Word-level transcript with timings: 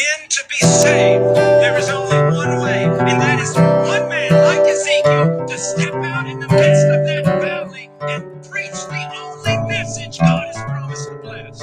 men 0.00 0.28
to 0.28 0.42
be 0.48 0.56
saved, 0.66 1.36
there 1.36 1.76
is 1.76 1.88
only 1.90 2.16
one 2.36 2.60
way, 2.62 2.84
and 2.84 3.20
that 3.20 3.38
is 3.38 3.54
one 3.56 4.08
man 4.08 4.32
like 4.32 4.66
Ezekiel 4.66 5.46
to 5.46 5.58
step 5.58 5.94
out 5.94 6.26
in 6.26 6.40
the 6.40 6.48
midst 6.48 6.86
of 6.86 7.04
that 7.06 7.24
valley 7.42 7.90
and 8.02 8.24
preach 8.48 8.70
the 8.70 9.10
only 9.14 9.68
message 9.68 10.18
God 10.18 10.46
has 10.46 10.56
promised 10.56 11.08
to 11.08 11.18
bless. 11.18 11.62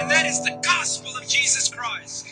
And 0.00 0.10
that 0.10 0.24
is 0.26 0.42
the 0.42 0.58
gospel 0.62 1.14
of 1.16 1.28
Jesus 1.28 1.68
Christ. 1.68 2.28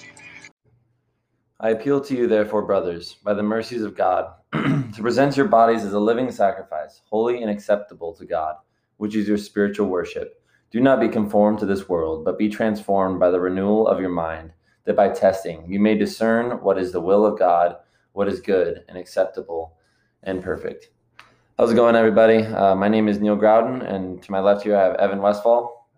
I 1.61 1.71
appeal 1.71 2.01
to 2.03 2.17
you, 2.17 2.27
therefore, 2.27 2.63
brothers, 2.63 3.17
by 3.23 3.35
the 3.35 3.43
mercies 3.43 3.83
of 3.83 3.97
God, 3.97 4.33
to 4.53 5.03
present 5.03 5.37
your 5.37 5.49
bodies 5.49 5.85
as 5.85 5.93
a 5.93 6.01
living 6.01 6.31
sacrifice, 6.31 7.03
holy 7.11 7.43
and 7.43 7.51
acceptable 7.51 8.15
to 8.15 8.25
God, 8.25 8.55
which 8.97 9.15
is 9.15 9.29
your 9.29 9.39
spiritual 9.39 9.89
worship. 9.89 10.41
Do 10.71 10.81
not 10.81 11.01
be 11.01 11.09
conformed 11.09 11.59
to 11.59 11.67
this 11.67 11.89
world, 11.89 12.25
but 12.25 12.39
be 12.39 12.49
transformed 12.49 13.21
by 13.21 13.31
the 13.31 13.41
renewal 13.41 13.89
of 13.89 14.01
your 14.01 14.11
mind, 14.11 14.53
that 14.89 14.97
by 14.97 15.11
testing 15.11 15.71
you 15.71 15.79
may 15.79 15.95
discern 15.95 16.53
what 16.63 16.79
is 16.79 16.93
the 16.93 17.01
will 17.01 17.27
of 17.27 17.39
God, 17.39 17.77
what 18.13 18.27
is 18.27 18.41
good 18.41 18.85
and 18.89 18.97
acceptable 18.97 19.77
and 20.23 20.43
perfect. 20.43 20.89
How's 21.59 21.73
it 21.73 21.75
going, 21.75 21.95
everybody? 21.95 22.39
Uh, 22.39 22.75
my 22.75 22.89
name 22.89 23.07
is 23.07 23.21
Neil 23.21 23.37
Grouden, 23.37 23.83
and 23.83 24.23
to 24.23 24.33
my 24.33 24.41
left 24.41 24.63
here 24.63 24.75
I 24.75 24.83
have 24.83 24.95
Evan 24.95 25.21
Westfall. 25.21 25.91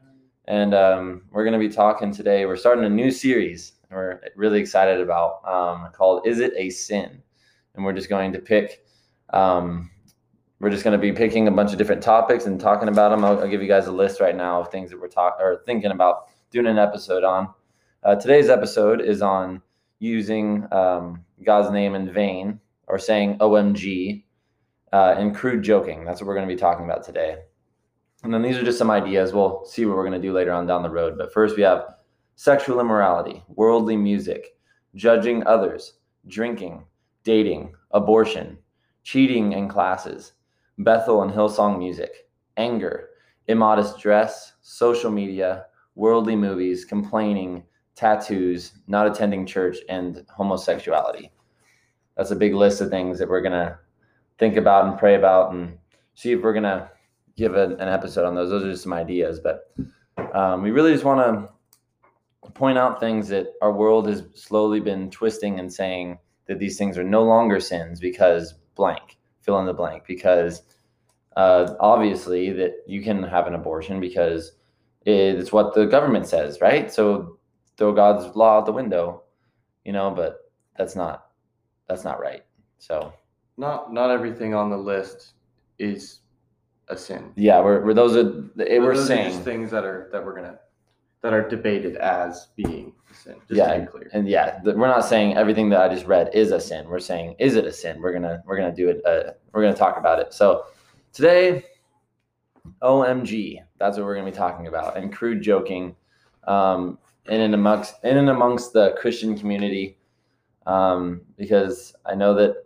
And 0.49 0.75
um, 0.75 1.23
we're 1.31 1.45
going 1.45 1.53
to 1.53 1.69
be 1.69 1.73
talking 1.73 2.13
today. 2.13 2.47
We're 2.47 2.57
starting 2.57 2.85
a 2.85 2.89
new 2.89 3.13
series 3.13 3.75
we're 3.93 4.21
really 4.35 4.59
excited 4.59 5.01
about 5.01 5.47
um, 5.47 5.93
called 5.93 6.27
Is 6.27 6.41
It 6.41 6.53
a 6.57 6.71
Sin? 6.71 7.23
And 7.77 7.85
we're 7.85 7.93
just 7.93 8.09
going 8.09 8.33
to 8.33 8.41
pick, 8.41 8.85
um, 9.33 9.89
we're 10.59 10.71
just 10.71 10.83
going 10.83 10.99
to 10.99 11.01
be 11.01 11.13
picking 11.13 11.47
a 11.47 11.53
bunch 11.53 11.71
of 11.71 11.79
different 11.79 12.03
topics 12.03 12.47
and 12.47 12.61
talking 12.61 12.89
about 12.89 13.11
them. 13.11 13.25
I'll, 13.25 13.39
I'll 13.39 13.49
give 13.49 13.63
you 13.63 13.69
guys 13.69 13.87
a 13.87 13.93
list 13.93 14.21
right 14.21 14.35
now 14.35 14.61
of 14.61 14.73
things 14.73 14.91
that 14.91 15.01
we're 15.01 15.07
talking 15.07 15.47
or 15.47 15.63
thinking 15.65 15.93
about 15.93 16.27
doing 16.51 16.67
an 16.67 16.77
episode 16.77 17.23
on. 17.23 17.55
Uh, 18.03 18.15
today's 18.15 18.49
episode 18.49 19.03
is 19.03 19.21
on 19.21 19.61
using 19.99 20.67
um, 20.73 21.23
God's 21.45 21.71
name 21.71 21.95
in 21.95 22.11
vain 22.11 22.59
or 22.87 22.99
saying 22.99 23.37
OMG 23.39 24.25
uh, 24.91 25.15
and 25.19 25.37
crude 25.37 25.63
joking. 25.63 26.07
That's 26.07 26.19
what 26.21 26.27
we're 26.27 26.35
going 26.35 26.49
to 26.49 26.55
be 26.55 26.59
talking 26.59 26.87
about 26.87 27.05
today. 27.05 27.37
And 28.23 28.33
then 28.33 28.41
these 28.41 28.57
are 28.57 28.65
just 28.65 28.79
some 28.79 28.91
ideas. 28.91 29.35
We'll 29.35 29.67
see 29.67 29.85
what 29.85 29.97
we're 29.97 30.09
going 30.09 30.21
to 30.21 30.27
do 30.27 30.33
later 30.33 30.53
on 30.53 30.67
down 30.67 30.83
the 30.83 30.89
road. 30.89 31.19
But 31.19 31.31
first, 31.35 31.59
we 31.59 31.63
have 31.63 31.97
sexual 32.37 32.81
immorality, 32.81 33.45
worldly 33.49 33.99
music, 33.99 34.57
judging 34.95 35.47
others, 35.47 35.99
drinking, 36.27 36.85
dating, 37.23 37.75
abortion, 37.91 38.57
cheating 39.03 39.53
in 39.53 39.69
classes, 39.69 40.33
Bethel 40.79 41.23
and 41.23 41.33
Hillsong 41.33 41.79
music, 41.79 42.29
anger, 42.57 43.11
immodest 43.47 43.99
dress, 43.99 44.55
social 44.63 45.11
media, 45.11 45.67
worldly 45.97 46.37
movies, 46.37 46.87
complaining, 46.87 47.63
tattoos, 47.95 48.73
not 48.87 49.07
attending 49.07 49.47
church, 49.47 49.79
and 49.89 50.25
homosexuality. 50.29 51.31
That's 52.17 52.31
a 52.31 52.37
big 52.37 52.55
list 52.55 52.81
of 52.81 52.91
things 52.91 53.19
that 53.19 53.29
we're 53.29 53.41
going 53.41 53.53
to 53.53 53.79
think 54.39 54.57
about 54.57 54.87
and 54.87 54.99
pray 54.99 55.15
about 55.15 55.53
and 55.53 55.79
see 56.15 56.33
if 56.33 56.43
we're 56.43 56.53
going 56.53 56.65
to 56.65 56.91
give 57.37 57.55
a, 57.55 57.77
an 57.77 57.89
episode 57.89 58.27
on 58.27 58.35
those. 58.35 58.51
Those 58.51 58.65
are 58.65 58.71
just 58.71 58.83
some 58.83 58.93
ideas, 58.93 59.41
but 59.41 59.73
um, 60.35 60.63
we 60.63 60.71
really 60.71 60.93
just 60.93 61.05
want 61.05 61.21
to 61.21 62.51
point 62.51 62.79
out 62.79 63.01
things 63.01 63.29
that 63.29 63.49
our 63.63 63.73
world 63.73 64.07
has 64.09 64.25
slowly 64.35 64.81
been 64.81 65.11
twisting 65.11 65.59
and 65.59 65.73
saying 65.73 66.19
that 66.47 66.59
these 66.59 66.77
things 66.77 66.99
are 66.99 67.05
no 67.05 67.23
longer 67.23 67.61
sins 67.61 68.01
because 68.01 68.55
blank, 68.75 69.19
fill 69.41 69.59
in 69.61 69.67
the 69.67 69.73
blank, 69.73 70.05
because 70.07 70.63
uh, 71.37 71.75
obviously 71.81 72.51
that 72.53 72.73
you 72.87 73.03
can 73.03 73.23
have 73.23 73.47
an 73.47 73.55
abortion 73.55 74.01
because 74.01 74.53
it's 75.07 75.53
what 75.53 75.75
the 75.75 75.87
government 75.87 76.27
says, 76.27 76.61
right? 76.61 76.93
So 76.93 77.39
throw 77.81 77.93
God's 77.93 78.37
law 78.37 78.59
out 78.59 78.67
the 78.67 78.73
window, 78.73 79.23
you 79.87 79.93
know, 79.93 80.11
but 80.11 80.53
that's 80.77 80.95
not 80.95 81.29
that's 81.89 82.05
not 82.05 82.21
right. 82.21 82.45
So 82.79 83.13
not 83.57 83.93
not 83.93 84.11
everything 84.11 84.55
on 84.55 84.69
the 84.69 84.77
list 84.77 85.33
is 85.79 86.21
a 86.89 86.97
sin. 86.97 87.33
Yeah, 87.37 87.61
we're, 87.61 87.83
we're 87.83 87.95
those 87.95 88.17
are 88.17 88.45
we're 88.55 88.95
those 88.95 89.07
saying 89.07 89.35
are 89.35 89.43
things 89.43 89.71
that 89.71 89.85
are 89.85 90.11
that 90.13 90.23
we're 90.23 90.37
gonna 90.37 90.59
that 91.23 91.33
are 91.33 91.49
debated 91.49 91.97
as 91.97 92.49
being 92.55 92.93
a 93.11 93.15
sin. 93.15 93.37
Just 93.49 93.57
yeah, 93.57 93.75
to 93.75 93.81
be 93.81 93.87
clear. 93.87 94.11
and 94.13 94.29
yeah, 94.29 94.61
the, 94.63 94.75
we're 94.75 94.87
not 94.87 95.07
saying 95.07 95.39
everything 95.39 95.71
that 95.71 95.81
I 95.81 95.89
just 95.89 96.05
read 96.05 96.29
is 96.35 96.53
a 96.53 96.61
sin. 96.61 96.87
We're 96.87 96.99
saying 96.99 97.37
is 97.39 97.57
it 97.57 97.65
a 97.65 97.73
sin? 97.73 98.03
We're 98.03 98.13
gonna 98.13 98.43
we're 98.45 98.59
gonna 98.59 98.77
do 98.77 98.91
it. 98.91 99.01
Uh, 99.07 99.33
we're 99.53 99.63
gonna 99.63 99.75
talk 99.75 99.97
about 99.97 100.19
it. 100.19 100.35
So 100.35 100.65
today, 101.15 101.65
OMG, 102.83 103.61
that's 103.79 103.97
what 103.97 104.05
we're 104.05 104.17
gonna 104.17 104.31
be 104.31 104.37
talking 104.37 104.67
about, 104.67 104.99
and 104.99 105.11
crude 105.11 105.41
joking, 105.41 105.97
um, 106.47 106.99
in 107.27 107.41
and 107.41 107.55
amongst 107.55 107.95
in 108.05 108.17
and 108.17 108.31
amongst 108.31 108.73
the 108.73 108.95
Christian 108.99 109.39
community, 109.39 109.99
um, 110.67 111.23
because 111.37 111.95
I 112.07 112.15
know 112.15 112.35
that 112.35 112.57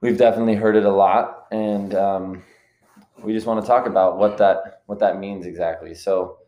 we've 0.00 0.18
definitely 0.18 0.54
heard 0.54 0.76
it 0.76 0.84
a 0.84 0.92
lot, 0.92 1.46
and 1.50 1.94
um, 1.94 2.42
we 3.22 3.32
just 3.32 3.46
want 3.46 3.60
to 3.60 3.66
talk 3.66 3.86
about 3.86 4.18
what 4.18 4.38
that 4.38 4.82
what 4.86 4.98
that 5.00 5.18
means 5.18 5.46
exactly. 5.46 5.94
So 5.94 6.38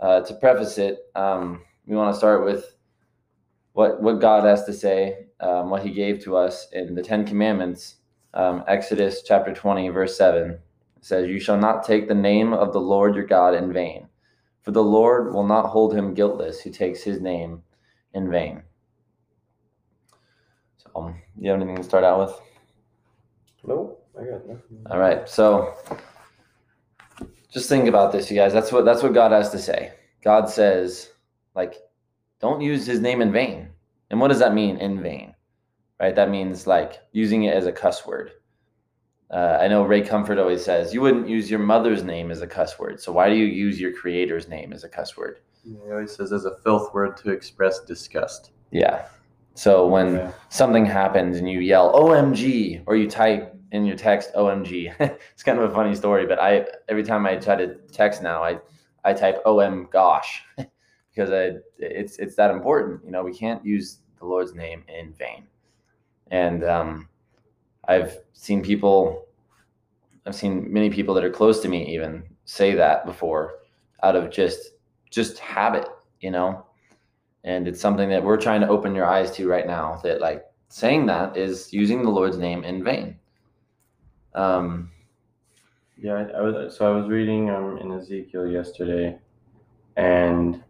uh, 0.00 0.20
to 0.20 0.34
preface 0.34 0.78
it, 0.78 0.98
um, 1.14 1.62
we 1.86 1.96
want 1.96 2.12
to 2.12 2.18
start 2.18 2.44
with 2.44 2.76
what 3.72 4.02
what 4.02 4.20
God 4.20 4.44
has 4.44 4.64
to 4.64 4.72
say, 4.72 5.26
um, 5.40 5.70
what 5.70 5.82
He 5.82 5.90
gave 5.90 6.22
to 6.24 6.36
us 6.36 6.68
in 6.72 6.94
the 6.94 7.02
Ten 7.02 7.26
Commandments. 7.26 7.96
Um, 8.34 8.64
Exodus 8.68 9.22
chapter 9.22 9.54
twenty, 9.54 9.88
verse 9.88 10.16
seven 10.16 10.58
says, 11.00 11.28
"You 11.28 11.40
shall 11.40 11.58
not 11.58 11.84
take 11.84 12.08
the 12.08 12.14
name 12.14 12.52
of 12.52 12.72
the 12.72 12.80
Lord 12.80 13.14
your 13.14 13.26
God 13.26 13.54
in 13.54 13.72
vain, 13.72 14.07
for 14.68 14.72
the 14.72 14.82
Lord 14.82 15.32
will 15.32 15.46
not 15.46 15.70
hold 15.70 15.94
him 15.94 16.12
guiltless 16.12 16.60
who 16.60 16.68
takes 16.68 17.02
His 17.02 17.22
name 17.22 17.62
in 18.12 18.30
vain." 18.30 18.62
So, 20.76 20.90
um, 20.94 21.22
you 21.38 21.50
have 21.50 21.58
anything 21.58 21.78
to 21.78 21.82
start 21.82 22.04
out 22.04 22.18
with? 22.18 22.40
Nope, 23.64 24.06
I 24.14 24.24
got 24.24 24.46
nothing. 24.46 24.86
All 24.90 24.98
right, 24.98 25.26
so 25.26 25.74
just 27.50 27.70
think 27.70 27.88
about 27.88 28.12
this, 28.12 28.30
you 28.30 28.36
guys. 28.36 28.52
That's 28.52 28.70
what 28.70 28.84
that's 28.84 29.02
what 29.02 29.14
God 29.14 29.32
has 29.32 29.48
to 29.52 29.58
say. 29.58 29.94
God 30.22 30.50
says, 30.50 31.12
like, 31.54 31.76
don't 32.38 32.60
use 32.60 32.84
his 32.84 33.00
name 33.00 33.22
in 33.22 33.32
vain. 33.32 33.70
And 34.10 34.20
what 34.20 34.28
does 34.28 34.40
that 34.40 34.52
mean 34.52 34.76
in 34.76 35.02
vain? 35.02 35.34
Right? 35.98 36.14
That 36.14 36.28
means 36.28 36.66
like 36.66 37.00
using 37.12 37.44
it 37.44 37.54
as 37.54 37.64
a 37.64 37.72
cuss 37.72 38.06
word. 38.06 38.32
Uh, 39.30 39.58
I 39.60 39.68
know 39.68 39.82
Ray 39.82 40.00
Comfort 40.02 40.38
always 40.38 40.64
says 40.64 40.94
you 40.94 41.02
wouldn't 41.02 41.28
use 41.28 41.50
your 41.50 41.60
mother's 41.60 42.02
name 42.02 42.30
as 42.30 42.40
a 42.40 42.46
cuss 42.46 42.78
word. 42.78 43.00
So 43.00 43.12
why 43.12 43.28
do 43.28 43.34
you 43.34 43.44
use 43.44 43.78
your 43.80 43.92
creator's 43.92 44.48
name 44.48 44.72
as 44.72 44.84
a 44.84 44.88
cuss 44.88 45.16
word? 45.16 45.40
He 45.62 45.76
always 45.90 46.14
says 46.16 46.32
as 46.32 46.46
a 46.46 46.56
filth 46.58 46.94
word 46.94 47.16
to 47.18 47.30
express 47.30 47.80
disgust. 47.80 48.52
Yeah. 48.70 49.06
So 49.54 49.86
when 49.86 50.14
Yeah. 50.14 50.32
something 50.48 50.86
happens 50.86 51.36
and 51.38 51.50
you 51.50 51.60
yell 51.60 51.92
OMG 51.92 52.82
or 52.86 52.96
you 52.96 53.08
type 53.10 53.54
in 53.72 53.84
your 53.84 53.96
text 53.96 54.32
OMG, 54.34 54.94
it's 55.32 55.42
kind 55.42 55.58
of 55.58 55.70
a 55.70 55.74
funny 55.74 55.94
story, 55.94 56.26
but 56.26 56.38
I 56.40 56.66
every 56.88 57.02
time 57.02 57.26
I 57.26 57.36
try 57.36 57.56
to 57.56 57.74
text 57.92 58.22
now, 58.22 58.42
I 58.42 58.60
I 59.04 59.12
type 59.12 59.42
OM 59.44 59.88
gosh 59.92 60.42
because 60.56 61.30
I, 61.30 61.58
it's 61.78 62.18
it's 62.18 62.34
that 62.36 62.50
important. 62.50 63.04
You 63.04 63.10
know, 63.10 63.22
we 63.22 63.34
can't 63.34 63.62
use 63.64 63.98
the 64.18 64.26
Lord's 64.26 64.54
name 64.54 64.84
in 64.88 65.12
vain. 65.12 65.46
And 66.30 66.64
um, 66.64 67.08
I've 67.88 68.18
seen 68.34 68.62
people, 68.62 69.26
I've 70.26 70.34
seen 70.36 70.72
many 70.72 70.90
people 70.90 71.14
that 71.14 71.24
are 71.24 71.30
close 71.30 71.60
to 71.60 71.68
me 71.68 71.94
even 71.94 72.22
say 72.44 72.74
that 72.74 73.06
before, 73.06 73.54
out 74.02 74.14
of 74.14 74.30
just 74.30 74.72
just 75.10 75.38
habit, 75.38 75.88
you 76.20 76.30
know. 76.30 76.66
And 77.44 77.66
it's 77.66 77.80
something 77.80 78.10
that 78.10 78.22
we're 78.22 78.36
trying 78.36 78.60
to 78.60 78.68
open 78.68 78.94
your 78.94 79.06
eyes 79.06 79.30
to 79.32 79.48
right 79.48 79.66
now. 79.66 80.00
That 80.04 80.20
like 80.20 80.44
saying 80.68 81.06
that 81.06 81.36
is 81.36 81.72
using 81.72 82.02
the 82.02 82.10
Lord's 82.10 82.36
name 82.36 82.62
in 82.62 82.84
vain. 82.84 83.18
Um, 84.34 84.90
Yeah, 85.96 86.12
I, 86.14 86.22
I 86.38 86.40
was 86.42 86.76
so 86.76 86.92
I 86.92 86.96
was 86.96 87.08
reading 87.08 87.50
um, 87.50 87.78
in 87.78 87.90
Ezekiel 87.90 88.46
yesterday, 88.46 89.18
and 89.96 90.62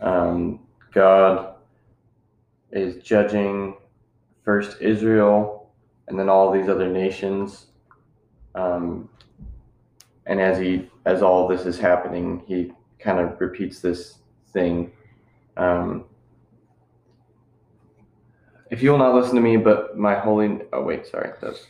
um, 0.00 0.60
God 0.92 1.54
is 2.72 3.02
judging 3.02 3.76
first 4.44 4.80
Israel 4.80 5.61
and 6.08 6.18
then 6.18 6.28
all 6.28 6.50
these 6.50 6.68
other 6.68 6.88
nations. 6.88 7.66
Um, 8.54 9.08
and 10.26 10.40
as 10.40 10.58
he 10.58 10.90
as 11.04 11.22
all 11.22 11.48
this 11.48 11.66
is 11.66 11.78
happening, 11.78 12.42
he 12.46 12.72
kind 12.98 13.18
of 13.18 13.40
repeats 13.40 13.80
this 13.80 14.18
thing. 14.52 14.92
Um, 15.56 16.04
if 18.70 18.82
you 18.82 18.90
will 18.90 18.98
not 18.98 19.14
listen 19.14 19.34
to 19.34 19.40
me, 19.40 19.56
but 19.56 19.98
my 19.98 20.14
holy 20.14 20.60
oh 20.72 20.82
wait, 20.82 21.06
sorry, 21.06 21.30
that's 21.40 21.66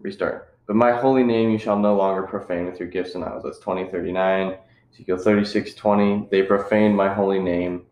restart. 0.00 0.54
But 0.66 0.76
my 0.76 0.92
holy 0.92 1.22
name 1.22 1.50
you 1.50 1.58
shall 1.58 1.78
no 1.78 1.94
longer 1.96 2.22
profane 2.22 2.66
with 2.66 2.80
your 2.80 2.88
gifts 2.88 3.14
and 3.14 3.24
idols. 3.24 3.44
That's 3.44 3.58
2039. 3.58 4.56
Ezekiel 4.94 5.18
36, 5.18 5.74
20. 5.74 6.28
They 6.30 6.42
profane 6.42 6.94
my 6.94 7.12
holy 7.12 7.38
name. 7.38 7.82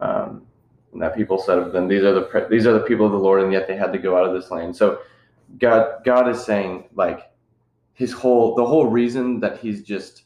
Um, 0.00 0.46
and 0.94 1.02
that 1.02 1.14
people 1.14 1.38
said 1.38 1.58
of 1.58 1.72
them, 1.72 1.86
these 1.88 2.02
are 2.02 2.12
the 2.12 2.46
these 2.48 2.66
are 2.66 2.72
the 2.72 2.80
people 2.80 3.04
of 3.04 3.12
the 3.12 3.18
Lord, 3.18 3.42
and 3.42 3.52
yet 3.52 3.68
they 3.68 3.76
had 3.76 3.92
to 3.92 3.98
go 3.98 4.16
out 4.16 4.26
of 4.26 4.32
this 4.32 4.50
land. 4.50 4.74
So 4.74 5.00
God 5.58 6.02
God 6.04 6.28
is 6.28 6.42
saying 6.42 6.88
like 6.94 7.30
his 7.92 8.12
whole 8.12 8.54
the 8.54 8.64
whole 8.64 8.86
reason 8.86 9.40
that 9.40 9.58
he's 9.58 9.82
just 9.82 10.22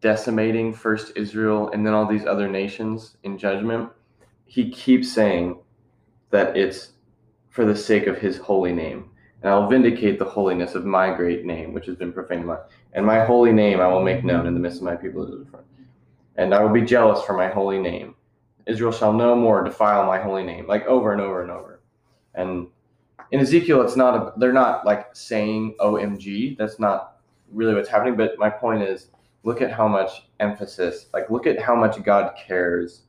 decimating 0.00 0.72
first 0.74 1.12
Israel 1.16 1.70
and 1.70 1.84
then 1.84 1.94
all 1.94 2.06
these 2.06 2.26
other 2.26 2.48
nations 2.48 3.16
in 3.24 3.38
judgment 3.38 3.90
he 4.48 4.70
keeps 4.70 5.12
saying 5.12 5.58
that 6.30 6.56
it's 6.56 6.92
for 7.50 7.64
the 7.64 7.76
sake 7.76 8.06
of 8.06 8.18
his 8.18 8.38
holy 8.38 8.72
name. 8.72 9.10
And 9.42 9.52
I'll 9.52 9.68
vindicate 9.68 10.18
the 10.18 10.24
holiness 10.24 10.74
of 10.74 10.84
my 10.84 11.14
great 11.14 11.44
name, 11.44 11.72
which 11.72 11.86
has 11.86 11.96
been 11.96 12.12
profaned. 12.12 12.50
And 12.94 13.06
my 13.06 13.24
holy 13.24 13.52
name 13.52 13.80
I 13.80 13.86
will 13.86 14.02
make 14.02 14.24
known 14.24 14.46
in 14.46 14.54
the 14.54 14.60
midst 14.60 14.78
of 14.78 14.84
my 14.84 14.96
people. 14.96 15.46
And 16.36 16.54
I 16.54 16.62
will 16.62 16.72
be 16.72 16.82
jealous 16.82 17.22
for 17.24 17.36
my 17.36 17.48
holy 17.48 17.78
name. 17.78 18.14
Israel 18.68 18.92
shall 18.92 19.12
no 19.12 19.34
more 19.34 19.64
defile 19.64 20.06
my 20.06 20.20
holy 20.20 20.44
name, 20.44 20.66
like 20.66 20.86
over 20.86 21.12
and 21.12 21.20
over 21.20 21.42
and 21.42 21.50
over. 21.50 21.80
And 22.34 22.68
in 23.32 23.40
Ezekiel, 23.40 23.82
it's 23.82 23.96
not 23.96 24.14
a, 24.14 24.32
they're 24.38 24.52
not 24.52 24.84
like 24.84 25.14
saying 25.16 25.74
OMG. 25.80 26.56
That's 26.56 26.78
not 26.78 27.16
really 27.50 27.74
what's 27.74 27.88
happening. 27.88 28.16
But 28.16 28.38
my 28.38 28.50
point 28.50 28.82
is, 28.82 29.08
look 29.42 29.62
at 29.62 29.72
how 29.72 29.88
much 29.88 30.28
emphasis, 30.38 31.06
like 31.14 31.30
look 31.30 31.46
at 31.46 31.60
how 31.60 31.74
much 31.74 32.02
God 32.02 32.34
cares 32.36 33.02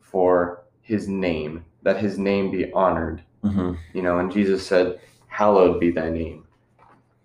for 0.00 0.64
His 0.80 1.08
name, 1.08 1.64
that 1.82 1.98
His 1.98 2.18
name 2.18 2.50
be 2.50 2.72
honored. 2.72 3.22
hmm 3.42 3.74
You 3.92 4.02
know, 4.02 4.18
and 4.18 4.32
Jesus 4.32 4.66
said, 4.66 5.00
"Hallowed 5.26 5.80
be 5.80 5.90
Thy 5.90 6.08
name." 6.08 6.44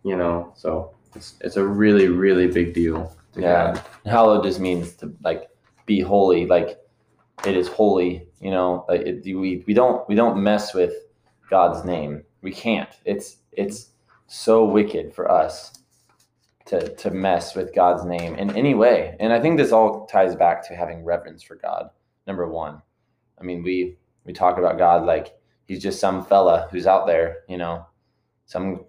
You 0.04 0.18
know, 0.18 0.52
so 0.56 0.92
it's 1.16 1.36
it's 1.42 1.58
a 1.58 1.66
really 1.66 2.08
really 2.08 2.48
big 2.48 2.74
deal. 2.74 3.16
Yeah. 3.36 3.74
God. 3.74 3.82
Hallowed 4.06 4.44
just 4.44 4.60
means 4.60 4.94
to 4.96 5.14
like 5.24 5.50
be 5.86 6.00
holy. 6.02 6.46
Like 6.46 6.80
it 7.46 7.58
is 7.58 7.68
holy. 7.68 8.28
You 8.40 8.52
know, 8.52 8.86
it, 8.90 9.24
we 9.26 9.64
we 9.68 9.74
don't 9.74 10.08
we 10.08 10.16
don't 10.16 10.42
mess 10.42 10.74
with 10.74 10.94
God's 11.50 11.86
name. 11.86 12.24
We 12.42 12.52
can't. 12.52 12.90
It's 13.06 13.38
it's 13.52 13.90
so 14.28 14.66
wicked 14.66 15.14
for 15.14 15.30
us 15.30 15.80
to 16.66 16.96
to 16.96 17.12
mess 17.12 17.56
with 17.56 17.76
God's 17.76 18.06
name 18.06 18.36
in 18.36 18.56
any 18.56 18.74
way. 18.74 19.16
And 19.20 19.34
I 19.34 19.40
think 19.40 19.58
this 19.58 19.72
all 19.72 20.06
ties 20.06 20.36
back 20.36 20.66
to 20.68 20.76
having 20.76 21.04
reverence 21.04 21.44
for 21.44 21.56
God. 21.56 21.90
Number 22.28 22.48
one, 22.48 22.82
I 23.40 23.44
mean 23.44 23.64
we 23.64 23.98
we 24.26 24.34
talk 24.34 24.58
about 24.58 24.78
God 24.78 25.06
like 25.06 25.36
he's 25.66 25.82
just 25.82 26.00
some 26.00 26.24
fella 26.26 26.68
who's 26.72 26.88
out 26.88 27.08
there. 27.08 27.40
You 27.50 27.58
know, 27.58 27.86
some 28.46 28.86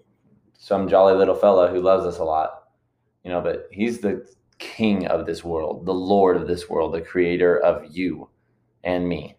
some 0.59 0.89
jolly 0.89 1.15
little 1.15 1.35
fella 1.35 1.69
who 1.69 1.81
loves 1.81 2.07
us 2.07 2.19
a 2.19 2.25
lot. 2.25 2.69
You 3.25 3.31
know, 3.31 3.41
but 3.41 3.69
he's 3.73 3.99
the 3.99 4.29
king 4.59 5.07
of 5.09 5.27
this 5.27 5.43
world, 5.43 5.85
the 5.87 5.95
lord 5.95 6.37
of 6.37 6.47
this 6.47 6.69
world, 6.69 6.95
the 6.95 7.01
creator 7.01 7.59
of 7.59 7.85
you 7.95 8.29
and 8.85 9.09
me. 9.09 9.37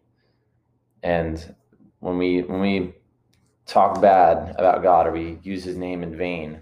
And 1.04 1.56
when 2.00 2.18
we 2.18 2.42
when 2.42 2.60
we 2.60 2.94
talk 3.66 4.02
bad 4.02 4.56
about 4.58 4.84
God 4.84 5.08
or 5.08 5.12
we 5.12 5.40
use 5.44 5.64
his 5.64 5.78
name 5.78 6.04
in 6.04 6.18
vain, 6.18 6.60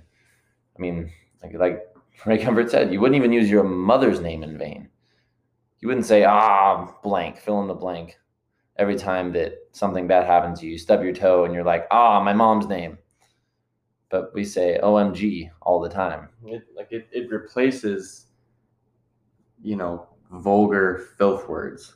I 0.77 0.81
mean, 0.81 1.11
like 1.41 1.53
like 1.53 1.81
Ray 2.25 2.37
Comfort 2.37 2.69
said, 2.71 2.93
you 2.93 2.99
wouldn't 2.99 3.17
even 3.17 3.33
use 3.33 3.49
your 3.49 3.63
mother's 3.63 4.19
name 4.19 4.43
in 4.43 4.57
vain. 4.57 4.89
You 5.79 5.87
wouldn't 5.87 6.05
say, 6.05 6.23
ah, 6.23 6.93
blank, 7.03 7.37
fill 7.37 7.61
in 7.61 7.67
the 7.67 7.73
blank. 7.73 8.17
Every 8.77 8.95
time 8.95 9.33
that 9.33 9.53
something 9.71 10.07
bad 10.07 10.25
happens 10.25 10.59
to 10.59 10.65
you, 10.65 10.73
you 10.73 10.77
stub 10.77 11.03
your 11.03 11.13
toe 11.13 11.45
and 11.45 11.53
you're 11.53 11.63
like, 11.63 11.87
ah, 11.91 12.23
my 12.23 12.33
mom's 12.33 12.67
name. 12.67 12.97
But 14.09 14.33
we 14.33 14.45
say 14.45 14.79
OMG 14.81 15.49
all 15.61 15.79
the 15.79 15.89
time. 15.89 16.29
It 16.45 16.63
like 16.75 16.91
it, 16.91 17.07
it 17.11 17.29
replaces, 17.31 18.27
you 19.61 19.75
know, 19.75 20.07
vulgar 20.31 21.09
filth 21.17 21.47
words. 21.47 21.95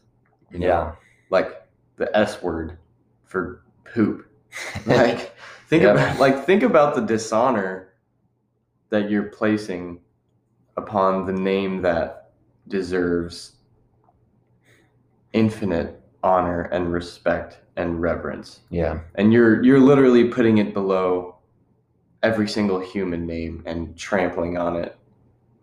You 0.51 0.59
know? 0.59 0.67
Yeah. 0.67 0.95
Like 1.29 1.67
the 1.97 2.15
S 2.15 2.41
word 2.41 2.77
for 3.25 3.63
poop. 3.85 4.25
Like 4.85 5.35
think 5.67 5.83
about 5.83 6.19
like 6.19 6.45
think 6.45 6.63
about 6.63 6.95
the 6.95 7.01
dishonor 7.01 7.89
that 8.89 9.09
you're 9.09 9.23
placing 9.23 9.99
upon 10.77 11.25
the 11.25 11.33
name 11.33 11.81
that 11.81 12.31
deserves 12.67 13.57
infinite 15.33 16.01
honor 16.23 16.63
and 16.63 16.91
respect 16.91 17.59
and 17.75 18.01
reverence. 18.01 18.61
yeah. 18.69 19.01
And 19.15 19.31
you're 19.33 19.61
you're 19.63 19.79
literally 19.79 20.29
putting 20.29 20.57
it 20.57 20.73
below 20.73 21.35
every 22.23 22.47
single 22.47 22.79
human 22.79 23.27
name 23.27 23.61
and 23.65 23.95
trampling 23.97 24.57
on 24.57 24.75
it 24.77 24.97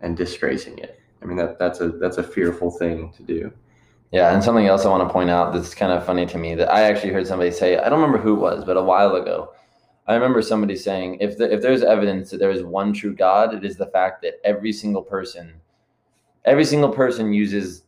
and 0.01 0.15
disgracing 0.15 0.77
it. 0.77 0.99
I 1.21 1.25
mean 1.25 1.37
that 1.37 1.59
that's 1.59 1.81
a 1.81 1.89
that's 1.89 2.17
a 2.17 2.23
fearful 2.23 2.71
thing 2.71 3.11
to 3.13 3.23
do. 3.23 3.51
Yeah, 4.15 4.33
and 4.33 4.41
something 4.41 4.65
else 4.65 4.85
I 4.85 4.89
want 4.89 5.05
to 5.05 5.11
point 5.11 5.29
out 5.29 5.51
that's 5.51 5.75
kind 5.75 5.91
of 5.91 6.05
funny 6.05 6.25
to 6.27 6.37
me 6.37 6.55
that 6.55 6.71
I 6.71 6.83
actually 6.83 7.11
heard 7.11 7.27
somebody 7.27 7.51
say, 7.51 7.77
I 7.77 7.89
don't 7.89 7.99
remember 7.99 8.17
who 8.17 8.37
it 8.37 8.39
was, 8.39 8.63
but 8.63 8.77
a 8.77 8.81
while 8.81 9.13
ago, 9.17 9.51
I 10.07 10.13
remember 10.13 10.41
somebody 10.41 10.77
saying, 10.77 11.17
if 11.19 11.37
the, 11.37 11.53
if 11.53 11.61
there's 11.61 11.83
evidence 11.83 12.29
that 12.29 12.37
there 12.37 12.49
is 12.49 12.63
one 12.63 12.93
true 12.93 13.13
God, 13.13 13.53
it 13.53 13.65
is 13.65 13.75
the 13.75 13.87
fact 13.87 14.21
that 14.21 14.35
every 14.45 14.71
single 14.71 15.01
person, 15.01 15.55
every 16.45 16.63
single 16.63 16.93
person 16.93 17.33
uses 17.33 17.83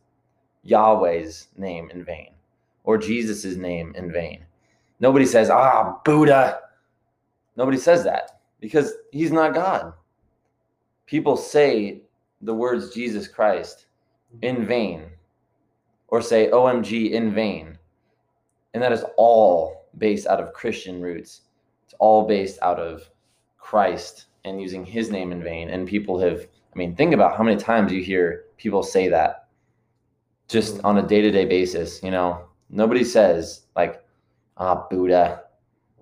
Yahweh's 0.64 1.48
name 1.56 1.88
in 1.94 2.04
vain 2.04 2.32
or 2.84 2.98
Jesus's 2.98 3.56
name 3.56 3.94
in 3.96 4.12
vain. 4.12 4.44
Nobody 5.00 5.24
says, 5.24 5.48
ah, 5.48 5.98
Buddha. 6.04 6.60
Nobody 7.56 7.78
says 7.78 8.04
that 8.04 8.42
because 8.60 8.92
he's 9.12 9.32
not 9.32 9.54
God. 9.54 9.94
People 11.06 11.38
say 11.38 12.02
the 12.42 12.52
words 12.52 12.92
Jesus 12.92 13.26
Christ 13.28 13.86
in 14.42 14.66
vain 14.66 15.06
or 16.08 16.20
say 16.22 16.50
OMG 16.50 17.10
in 17.12 17.32
vain. 17.32 17.78
And 18.74 18.82
that 18.82 18.92
is 18.92 19.04
all 19.16 19.86
based 19.98 20.26
out 20.26 20.40
of 20.40 20.52
Christian 20.52 21.00
roots. 21.00 21.42
It's 21.84 21.94
all 21.98 22.26
based 22.26 22.58
out 22.62 22.78
of 22.78 23.08
Christ 23.58 24.26
and 24.44 24.60
using 24.60 24.84
his 24.84 25.10
name 25.10 25.32
in 25.32 25.42
vain. 25.42 25.68
And 25.70 25.86
people 25.88 26.18
have, 26.20 26.46
I 26.74 26.78
mean, 26.78 26.94
think 26.94 27.12
about 27.14 27.36
how 27.36 27.42
many 27.44 27.56
times 27.56 27.92
you 27.92 28.02
hear 28.02 28.44
people 28.56 28.82
say 28.82 29.08
that 29.08 29.46
just 30.48 30.82
on 30.84 30.98
a 30.98 31.02
day 31.02 31.20
to 31.22 31.30
day 31.30 31.44
basis. 31.44 32.02
You 32.02 32.10
know, 32.10 32.44
nobody 32.70 33.04
says, 33.04 33.62
like, 33.76 34.02
ah, 34.56 34.86
Buddha, 34.90 35.42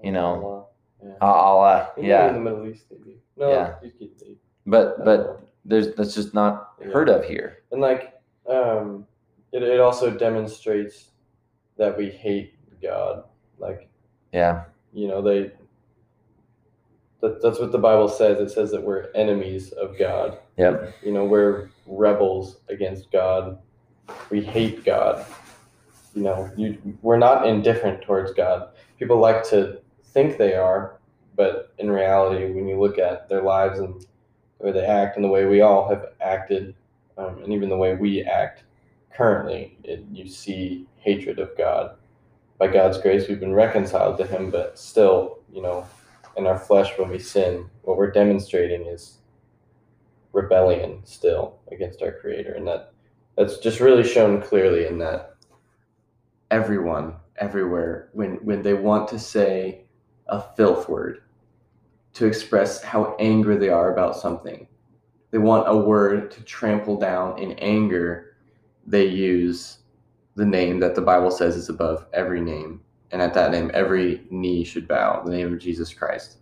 you 0.03 0.12
know, 0.12 0.69
Yeah. 1.03 1.12
ah, 1.20 1.32
Allah. 1.32 1.91
Maybe 1.97 2.06
in 2.08 2.11
Yeah. 2.11 2.32
the 2.32 2.41
Middle 2.41 2.67
East 2.69 2.88
they 2.91 2.97
do. 2.97 3.14
No, 3.37 3.50
Yeah. 3.50 3.75
you 3.82 3.91
get 3.99 4.19
the- 4.19 4.37
But, 4.67 5.05
but 5.05 5.41
there's, 5.64 5.94
that's 5.94 6.14
just 6.14 6.35
not 6.35 6.75
heard 6.93 7.08
of 7.08 7.25
here. 7.25 7.58
and 7.73 7.81
like 7.81 8.12
um 8.49 9.05
it, 9.56 9.62
it 9.62 9.81
also 9.81 10.11
demonstrates 10.11 11.11
that 11.79 11.97
we 11.97 12.11
hate 12.11 12.55
God. 12.82 13.25
Like 13.58 13.88
Yeah. 14.32 14.64
you 14.93 15.08
know 15.08 15.23
they 15.23 15.50
that, 17.20 17.41
that's 17.43 17.58
what 17.58 17.73
the 17.73 17.79
bible 17.79 18.08
says 18.08 18.38
it 18.41 18.50
says 18.50 18.70
that 18.70 18.82
we're 18.82 19.11
enemies 19.14 19.73
of 19.73 19.99
god 19.99 20.38
Yep. 20.58 20.94
you 21.03 21.12
know 21.12 21.25
we're 21.25 21.70
rebels 21.87 22.58
against 22.69 23.11
god 23.11 23.58
we 24.31 24.43
hate 24.43 24.85
god 24.85 25.25
you 26.14 26.23
know 26.23 26.50
you, 26.56 26.79
we're 27.03 27.17
not 27.19 27.47
indifferent 27.47 28.03
towards 28.03 28.32
god 28.35 28.69
people 28.98 29.19
like 29.19 29.43
to 29.48 29.81
think 30.13 30.36
they 30.36 30.55
are 30.55 30.98
but 31.34 31.72
in 31.79 31.91
reality 31.91 32.53
when 32.53 32.69
you 32.69 32.79
look 32.79 32.98
at 32.98 33.29
their 33.31 33.43
lives 33.43 33.79
and 33.79 34.05
the 34.58 34.67
way 34.67 34.72
they 34.72 34.84
act 34.84 35.17
and 35.17 35.25
the 35.25 35.29
way 35.29 35.46
we 35.46 35.63
all 35.63 35.89
have 35.89 36.06
acted 36.20 36.75
um, 37.19 37.43
and 37.43 37.53
even 37.53 37.69
the 37.70 37.77
way 37.77 37.94
we 37.94 38.22
act 38.22 38.65
currently 39.17 39.79
it, 39.85 40.05
you 40.13 40.29
see 40.29 40.87
hatred 40.96 41.39
of 41.39 41.56
god. 41.56 41.96
By 42.58 42.69
god's 42.69 42.99
grace 42.99 43.29
we've 43.29 43.41
been 43.41 43.55
reconciled 43.55 44.19
to 44.19 44.27
him 44.27 44.51
but 44.51 44.79
still 44.79 45.39
you 45.53 45.63
know 45.63 45.87
in 46.37 46.46
our 46.46 46.58
flesh 46.58 46.96
when 46.99 47.11
we 47.11 47.19
sin 47.19 47.69
what 47.82 47.96
we're 47.96 48.11
demonstrating 48.11 48.87
is 48.87 49.19
rebellion 50.32 51.01
still 51.05 51.58
against 51.73 52.03
our 52.03 52.13
creator 52.13 52.53
and 52.53 52.67
that 52.67 52.93
that's 53.37 53.58
just 53.58 53.81
really 53.81 54.05
shown 54.05 54.41
clearly 54.41 54.87
in 54.87 54.99
that 54.99 55.37
everyone 56.51 57.15
everywhere 57.39 58.08
when 58.13 58.37
when 58.37 58.63
they 58.63 58.75
want 58.75 59.08
to 59.08 59.19
say 59.19 59.85
a 60.29 60.43
filth 60.56 60.89
word 60.89 61.20
to 62.15 62.27
express 62.27 62.82
how 62.82 63.15
angry 63.19 63.56
they 63.56 63.69
are 63.69 63.93
about 63.93 64.17
something. 64.17 64.67
They 65.31 65.39
want 65.39 65.69
a 65.69 65.77
word 65.77 66.31
to 66.31 66.43
trample 66.44 66.99
down 66.99 67.39
in 67.39 67.53
anger 67.58 68.25
they 68.86 69.05
use 69.06 69.78
the 70.34 70.44
name 70.44 70.81
that 70.81 70.94
the 70.94 71.00
bible 71.02 71.31
says 71.31 71.56
is 71.56 71.69
above 71.69 72.06
every 72.12 72.40
name 72.40 72.81
and 73.10 73.20
at 73.22 73.34
that 73.34 73.50
name 73.50 73.70
every 73.74 74.24
knee 74.31 74.64
should 74.64 74.86
bow 74.88 75.22
the 75.24 75.31
name 75.31 75.52
of 75.52 75.58
jesus 75.58 75.93
christ 75.93 76.38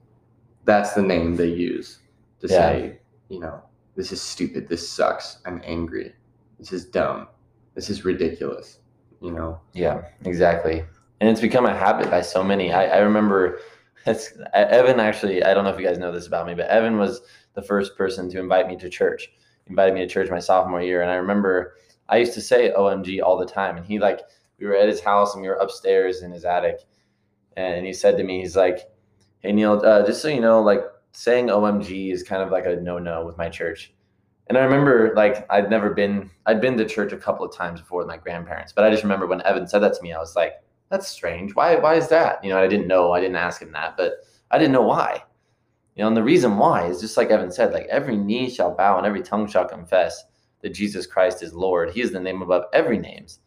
that's 0.64 0.92
the 0.94 1.02
name 1.02 1.36
they 1.36 1.48
use 1.48 1.98
to 2.40 2.46
Yeah. 2.48 2.54
say 2.58 2.98
you 3.28 3.40
know 3.40 3.62
this 3.96 4.12
is 4.12 4.20
stupid 4.20 4.68
this 4.68 4.88
sucks 4.88 5.38
i'm 5.46 5.60
angry 5.64 6.12
this 6.58 6.72
is 6.72 6.84
dumb 6.86 7.28
this 7.74 7.88
is 7.90 8.04
ridiculous 8.04 8.78
you 9.20 9.30
know 9.32 9.58
Yeah, 9.72 10.02
exactly. 10.24 10.84
And 11.20 11.30
it's 11.30 11.40
become 11.40 11.64
a 11.64 11.74
habit 11.74 12.10
by 12.10 12.20
so 12.20 12.44
many. 12.44 12.72
I, 12.72 12.84
I 12.86 12.98
remember 12.98 13.58
it's, 14.04 14.32
Evan 14.52 15.00
actually, 15.00 15.42
I 15.42 15.54
don't 15.54 15.64
know 15.64 15.70
if 15.70 15.78
you 15.80 15.86
guys 15.86 15.96
know 15.96 16.12
this 16.12 16.26
about 16.26 16.46
me, 16.46 16.54
but 16.54 16.66
Evan 16.66 16.98
was 16.98 17.22
the 17.54 17.62
first 17.62 17.96
person 17.96 18.28
to 18.30 18.38
invite 18.38 18.68
me 18.68 18.76
to 18.76 18.90
church. 18.90 19.30
He 19.64 19.70
invited 19.70 19.94
me 19.94 20.00
to 20.00 20.06
church 20.06 20.28
my 20.30 20.40
sophomore 20.40 20.82
year. 20.82 21.00
And 21.00 21.10
I 21.10 21.14
remember 21.14 21.72
I 22.08 22.18
used 22.18 22.34
to 22.34 22.40
say 22.40 22.73
OMG 22.76 23.23
all 23.23 23.38
the 23.38 23.46
time. 23.46 23.76
And 23.76 23.87
he, 23.87 23.99
like, 23.99 24.20
we 24.58 24.66
were 24.66 24.76
at 24.76 24.88
his 24.88 25.00
house 25.00 25.34
and 25.34 25.42
we 25.42 25.49
were 25.49 25.54
upstairs 25.54 26.23
in 26.23 26.30
his 26.30 26.44
attic. 26.44 26.80
And 27.56 27.87
he 27.87 27.92
said 27.92 28.16
to 28.16 28.25
me, 28.25 28.40
he's 28.40 28.56
like, 28.56 28.80
Hey, 29.40 29.52
Neil, 29.52 29.80
uh, 29.84 30.06
just 30.06 30.23
so 30.23 30.28
you 30.28 30.40
know, 30.40 30.62
like, 30.62 30.80
saying 31.14 31.46
OMG 31.46 32.12
is 32.12 32.23
kind 32.23 32.42
of 32.42 32.50
like 32.50 32.66
a 32.66 32.76
no 32.76 32.99
no 32.99 33.25
with 33.25 33.38
my 33.38 33.49
church. 33.49 33.94
And 34.49 34.58
I 34.58 34.64
remember 34.64 35.14
like 35.16 35.50
I'd 35.50 35.70
never 35.70 35.90
been 35.90 36.28
I'd 36.44 36.61
been 36.61 36.76
to 36.76 36.84
church 36.84 37.12
a 37.12 37.16
couple 37.16 37.46
of 37.46 37.54
times 37.54 37.80
before 37.80 38.00
with 38.00 38.08
my 38.08 38.18
grandparents, 38.18 38.73
but 38.73 38.84
I 38.84 38.90
just 38.90 39.04
remember 39.04 39.26
when 39.26 39.40
Evan 39.42 39.66
said 39.66 39.78
that 39.80 39.94
to 39.94 40.02
me, 40.02 40.12
I 40.12 40.18
was 40.18 40.37
like, 40.37 40.54
that's 40.90 41.08
strange. 41.08 41.54
Why 41.54 41.76
why 41.76 41.94
is 41.94 42.08
that? 42.08 42.44
You 42.44 42.50
know, 42.50 42.58
I 42.58 42.66
didn't 42.66 42.88
know, 42.88 43.12
I 43.12 43.20
didn't 43.20 43.37
ask 43.37 43.62
him 43.62 43.73
that, 43.73 43.96
but 43.96 44.14
I 44.50 44.58
didn't 44.58 44.73
know 44.73 44.82
why. 44.82 45.23
You 45.94 46.02
know, 46.02 46.08
and 46.08 46.16
the 46.16 46.23
reason 46.23 46.58
why 46.58 46.87
is 46.87 47.00
just 47.00 47.16
like 47.16 47.30
Evan 47.30 47.52
said, 47.52 47.73
like 47.73 47.87
every 47.87 48.16
knee 48.16 48.50
shall 48.50 48.75
bow 48.75 48.99
and 48.99 49.06
every 49.06 49.23
tongue 49.23 49.46
shall 49.46 49.66
confess 49.66 50.25
that 50.64 50.73
Jesus 50.73 51.06
Christ 51.06 51.42
is 51.42 51.52
Lord. 51.52 51.90
He 51.90 52.00
is 52.00 52.11
the 52.11 52.18
name 52.18 52.40
above 52.40 52.64
every 52.73 52.99
names. 52.99 53.40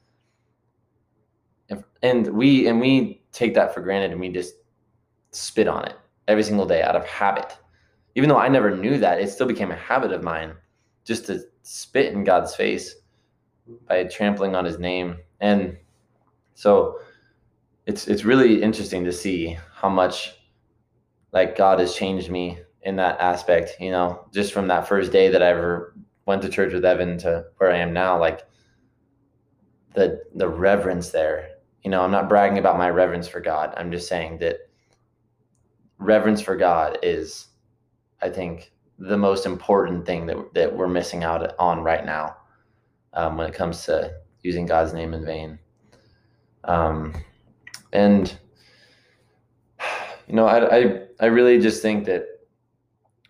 And 2.04 2.28
we 2.28 2.68
and 2.68 2.80
we 2.80 3.24
take 3.32 3.56
that 3.56 3.74
for 3.74 3.82
granted 3.82 4.12
and 4.12 4.22
we 4.22 4.30
just 4.30 4.54
spit 5.32 5.68
on 5.68 5.84
it 5.86 5.96
every 6.28 6.44
single 6.44 6.68
day 6.68 6.84
out 6.84 6.96
of 6.96 7.04
habit. 7.08 7.58
Even 8.14 8.30
though 8.30 8.38
I 8.38 8.48
never 8.50 8.70
knew 8.70 9.00
that, 9.00 9.20
it 9.20 9.32
still 9.32 9.48
became 9.48 9.72
a 9.72 9.76
habit 9.76 10.12
of 10.12 10.24
mine 10.24 10.54
just 11.06 11.26
to 11.26 11.42
spit 11.64 12.14
in 12.14 12.24
God's 12.24 12.56
face 12.56 12.96
by 13.88 14.04
trampling 14.04 14.56
on 14.56 14.64
his 14.64 14.78
name. 14.78 15.18
And 15.42 15.76
so 16.54 17.00
it's 17.88 18.08
it's 18.08 18.26
really 18.26 18.62
interesting 18.62 19.04
to 19.06 19.12
see 19.12 19.58
how 19.74 19.90
much 19.90 20.36
like 21.32 21.58
God 21.58 21.80
has 21.80 21.96
changed 21.96 22.30
me 22.30 22.60
in 22.84 22.96
that 22.98 23.20
aspect, 23.20 23.78
you 23.80 23.90
know, 23.90 24.28
just 24.32 24.54
from 24.54 24.68
that 24.68 24.88
first 24.88 25.12
day 25.12 25.30
that 25.30 25.42
I 25.42 25.48
ever 25.48 25.96
went 26.28 26.42
to 26.44 26.50
church 26.50 26.74
with 26.74 26.86
Evan 26.86 27.18
to 27.20 27.46
where 27.58 27.72
I 27.72 27.78
am 27.78 27.94
now, 27.94 28.20
like 28.20 28.42
the 29.96 30.22
the 30.36 30.48
reverence 30.48 31.10
there. 31.10 31.50
You 31.84 31.90
know, 31.90 32.02
I'm 32.02 32.12
not 32.12 32.30
bragging 32.30 32.58
about 32.58 32.78
my 32.78 32.90
reverence 32.90 33.28
for 33.28 33.40
God. 33.40 33.74
I'm 33.78 33.92
just 33.92 34.08
saying 34.08 34.40
that 34.40 34.70
reverence 35.98 36.42
for 36.42 36.56
God 36.58 37.00
is, 37.02 37.48
I 38.22 38.30
think, 38.30 38.74
the 39.00 39.18
most 39.18 39.46
important 39.46 40.06
thing 40.06 40.28
that 40.28 40.54
that 40.54 40.76
we're 40.76 40.88
missing 40.88 41.24
out 41.24 41.56
on 41.58 41.82
right 41.82 42.06
now 42.06 42.36
um, 43.14 43.38
when 43.38 43.48
it 43.48 43.56
comes 43.56 43.86
to 43.86 44.14
using 44.44 44.66
God's 44.66 44.94
name 44.94 45.14
in 45.14 45.26
vain. 45.26 45.58
Um, 46.66 47.16
and 47.94 48.38
you 50.28 50.36
know, 50.36 50.46
I, 50.46 50.78
I 50.78 51.02
I 51.22 51.26
really 51.28 51.60
just 51.60 51.82
think 51.82 52.06
that 52.06 52.37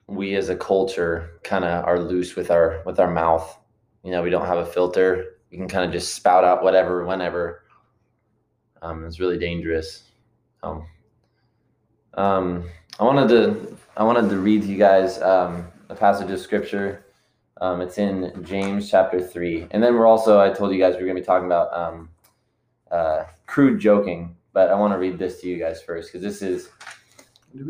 we 0.08 0.36
as 0.36 0.50
a 0.50 0.56
culture 0.56 1.40
kind 1.44 1.66
of 1.66 1.86
are 1.86 2.00
loose 2.00 2.36
with 2.36 2.50
our 2.50 2.82
with 2.86 3.00
our 3.00 3.12
mouth. 3.12 3.58
You 4.04 4.12
know, 4.12 4.24
we 4.24 4.30
don't 4.30 4.46
have 4.46 4.58
a 4.58 4.66
filter. 4.66 5.38
We 5.52 5.58
can 5.58 5.68
kind 5.68 5.86
of 5.86 5.92
just 5.92 6.16
spout 6.16 6.44
out 6.44 6.64
whatever, 6.64 7.06
whenever. 7.06 7.64
Um, 8.82 9.06
it's 9.06 9.20
really 9.20 9.38
dangerous. 9.38 10.04
Um, 10.64 10.86
um, 12.14 12.70
I 13.00 13.04
wanted 13.04 13.28
to 13.30 13.78
I 13.98 14.04
wanted 14.04 14.30
to 14.30 14.38
read 14.38 14.62
to 14.64 14.68
you 14.68 14.78
guys 14.78 15.22
um, 15.22 15.68
a 15.90 15.96
passage 15.96 16.32
of 16.32 16.40
scripture. 16.40 17.06
Um, 17.60 17.82
it's 17.82 17.98
in 17.98 18.46
James 18.46 18.90
chapter 18.90 19.20
three, 19.20 19.68
and 19.72 19.84
then 19.84 19.96
we're 19.96 20.08
also 20.08 20.40
I 20.40 20.52
told 20.52 20.74
you 20.74 20.80
guys 20.80 20.96
we 20.96 21.02
are 21.02 21.06
going 21.06 21.16
to 21.16 21.22
be 21.22 21.26
talking 21.26 21.48
about 21.48 21.74
um, 21.74 22.10
uh, 22.92 23.24
crude 23.46 23.80
joking, 23.80 24.36
but 24.54 24.70
I 24.70 24.76
want 24.76 24.94
to 24.94 24.98
read 24.98 25.20
this 25.20 25.42
to 25.42 25.48
you 25.48 25.58
guys 25.58 25.82
first 25.82 26.12
because 26.12 26.24
this 26.24 26.42
is 26.42 26.70
Do 27.56 27.66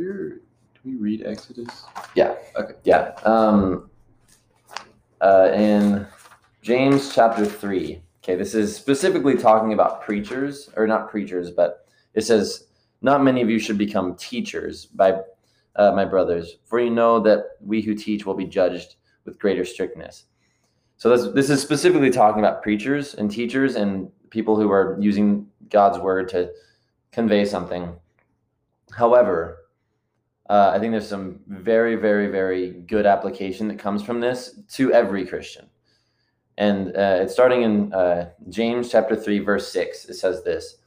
we 0.88 0.96
read 0.96 1.24
Exodus? 1.25 1.84
Yeah. 2.15 2.36
Okay. 2.56 2.74
Yeah. 2.84 3.12
Um, 3.24 3.89
uh, 5.20 5.51
in 5.53 6.08
James 6.62 7.13
chapter 7.13 7.46
3, 7.46 8.01
okay, 8.24 8.36
this 8.36 8.56
is 8.56 8.75
specifically 8.75 9.36
talking 9.36 9.74
about 9.74 10.01
preachers, 10.01 10.70
or 10.77 10.88
not 10.88 11.10
preachers, 11.10 11.51
but 11.51 11.88
it 12.13 12.22
says, 12.22 12.67
Not 13.01 13.24
many 13.24 13.41
of 13.41 13.50
you 13.50 13.60
should 13.60 13.77
become 13.77 14.15
teachers 14.15 14.86
by 14.86 15.20
uh, 15.75 15.91
my 15.91 16.06
brothers, 16.06 16.58
for 16.65 16.79
you 16.79 16.89
know 16.89 17.20
that 17.20 17.58
we 17.60 17.82
who 17.82 17.94
teach 17.94 18.25
will 18.25 18.34
be 18.34 18.46
judged 18.46 18.96
with 19.25 19.39
greater 19.39 19.65
strictness. 19.65 20.25
So 20.96 21.15
this, 21.15 21.34
this 21.34 21.50
is 21.50 21.62
specifically 21.62 22.10
talking 22.10 22.39
about 22.39 22.63
preachers 22.63 23.13
and 23.13 23.29
teachers 23.29 23.75
and 23.75 24.10
people 24.29 24.60
who 24.60 24.72
are 24.72 24.98
using 25.00 25.48
God's 25.70 26.00
word 26.00 26.29
to 26.29 26.51
convey 27.12 27.46
something. 27.46 27.94
However, 28.91 29.67
uh, 30.50 30.72
I 30.74 30.80
think 30.80 30.92
there's 30.92 31.08
some 31.08 31.39
very, 31.48 31.96
very, 31.96 32.27
very 32.27 32.72
good 32.72 33.06
application 33.06 33.68
that 33.68 33.80
comes 33.80 34.01
from 34.01 34.22
this 34.22 34.60
to 34.74 34.94
every 34.94 35.25
Christian. 35.25 35.68
And 36.58 36.96
uh, 36.96 37.20
it's 37.22 37.34
starting 37.34 37.63
in 37.63 37.94
uh, 37.94 38.30
James 38.50 38.89
chapter 38.89 39.16
3, 39.16 39.39
verse 39.39 39.72
6. 39.72 40.06
It 40.06 40.13
says 40.16 40.44
this 40.44 40.77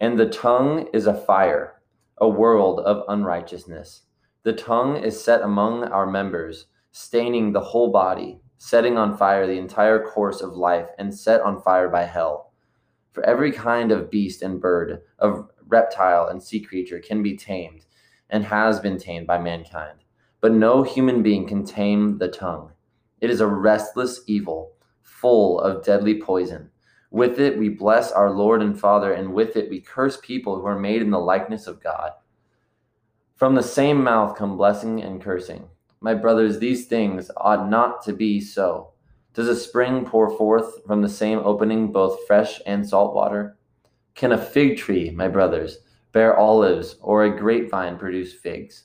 And 0.00 0.18
the 0.18 0.28
tongue 0.28 0.88
is 0.92 1.06
a 1.06 1.14
fire, 1.14 1.80
a 2.18 2.28
world 2.28 2.80
of 2.80 3.04
unrighteousness. 3.08 4.02
The 4.42 4.52
tongue 4.52 4.98
is 4.98 5.22
set 5.22 5.40
among 5.40 5.84
our 5.84 6.06
members, 6.06 6.66
staining 6.92 7.52
the 7.52 7.60
whole 7.60 7.90
body, 7.90 8.40
setting 8.58 8.98
on 8.98 9.16
fire 9.16 9.46
the 9.46 9.58
entire 9.58 10.04
course 10.04 10.42
of 10.42 10.52
life, 10.52 10.88
and 10.98 11.12
set 11.12 11.40
on 11.40 11.62
fire 11.62 11.88
by 11.88 12.04
hell. 12.04 12.52
For 13.12 13.24
every 13.24 13.50
kind 13.50 13.90
of 13.90 14.10
beast 14.10 14.42
and 14.42 14.60
bird, 14.60 15.00
of 15.18 15.48
reptile 15.66 16.28
and 16.28 16.42
sea 16.42 16.60
creature 16.60 17.00
can 17.00 17.22
be 17.22 17.36
tamed 17.36 17.86
and 18.30 18.44
has 18.44 18.80
been 18.80 18.98
tamed 18.98 19.26
by 19.26 19.38
mankind. 19.38 19.98
But 20.40 20.52
no 20.52 20.82
human 20.82 21.22
being 21.22 21.46
can 21.46 21.64
tame 21.64 22.18
the 22.18 22.28
tongue. 22.28 22.72
It 23.20 23.30
is 23.30 23.40
a 23.40 23.46
restless 23.46 24.20
evil, 24.26 24.72
full 25.02 25.60
of 25.60 25.84
deadly 25.84 26.20
poison. 26.20 26.70
With 27.10 27.38
it 27.38 27.58
we 27.58 27.68
bless 27.68 28.10
our 28.12 28.30
Lord 28.30 28.60
and 28.60 28.78
Father, 28.78 29.12
and 29.12 29.32
with 29.32 29.56
it 29.56 29.70
we 29.70 29.80
curse 29.80 30.18
people 30.20 30.56
who 30.56 30.66
are 30.66 30.78
made 30.78 31.00
in 31.00 31.10
the 31.10 31.18
likeness 31.18 31.66
of 31.66 31.82
God. 31.82 32.10
From 33.36 33.54
the 33.54 33.62
same 33.62 34.02
mouth 34.02 34.36
come 34.36 34.56
blessing 34.56 35.02
and 35.02 35.22
cursing. 35.22 35.68
My 36.00 36.14
brothers, 36.14 36.58
these 36.58 36.86
things 36.86 37.30
ought 37.36 37.70
not 37.70 38.02
to 38.04 38.12
be 38.12 38.40
so. 38.40 38.92
Does 39.32 39.48
a 39.48 39.56
spring 39.56 40.04
pour 40.04 40.28
forth 40.36 40.84
from 40.86 41.02
the 41.02 41.08
same 41.08 41.38
opening 41.38 41.90
both 41.90 42.26
fresh 42.26 42.60
and 42.66 42.86
salt 42.86 43.14
water? 43.14 43.56
Can 44.14 44.30
a 44.30 44.38
fig 44.38 44.76
tree, 44.76 45.10
my 45.10 45.28
brothers, 45.28 45.78
bear 46.14 46.38
olives, 46.38 46.96
or 47.02 47.24
a 47.24 47.36
grapevine 47.36 47.98
produce 47.98 48.32
figs. 48.32 48.84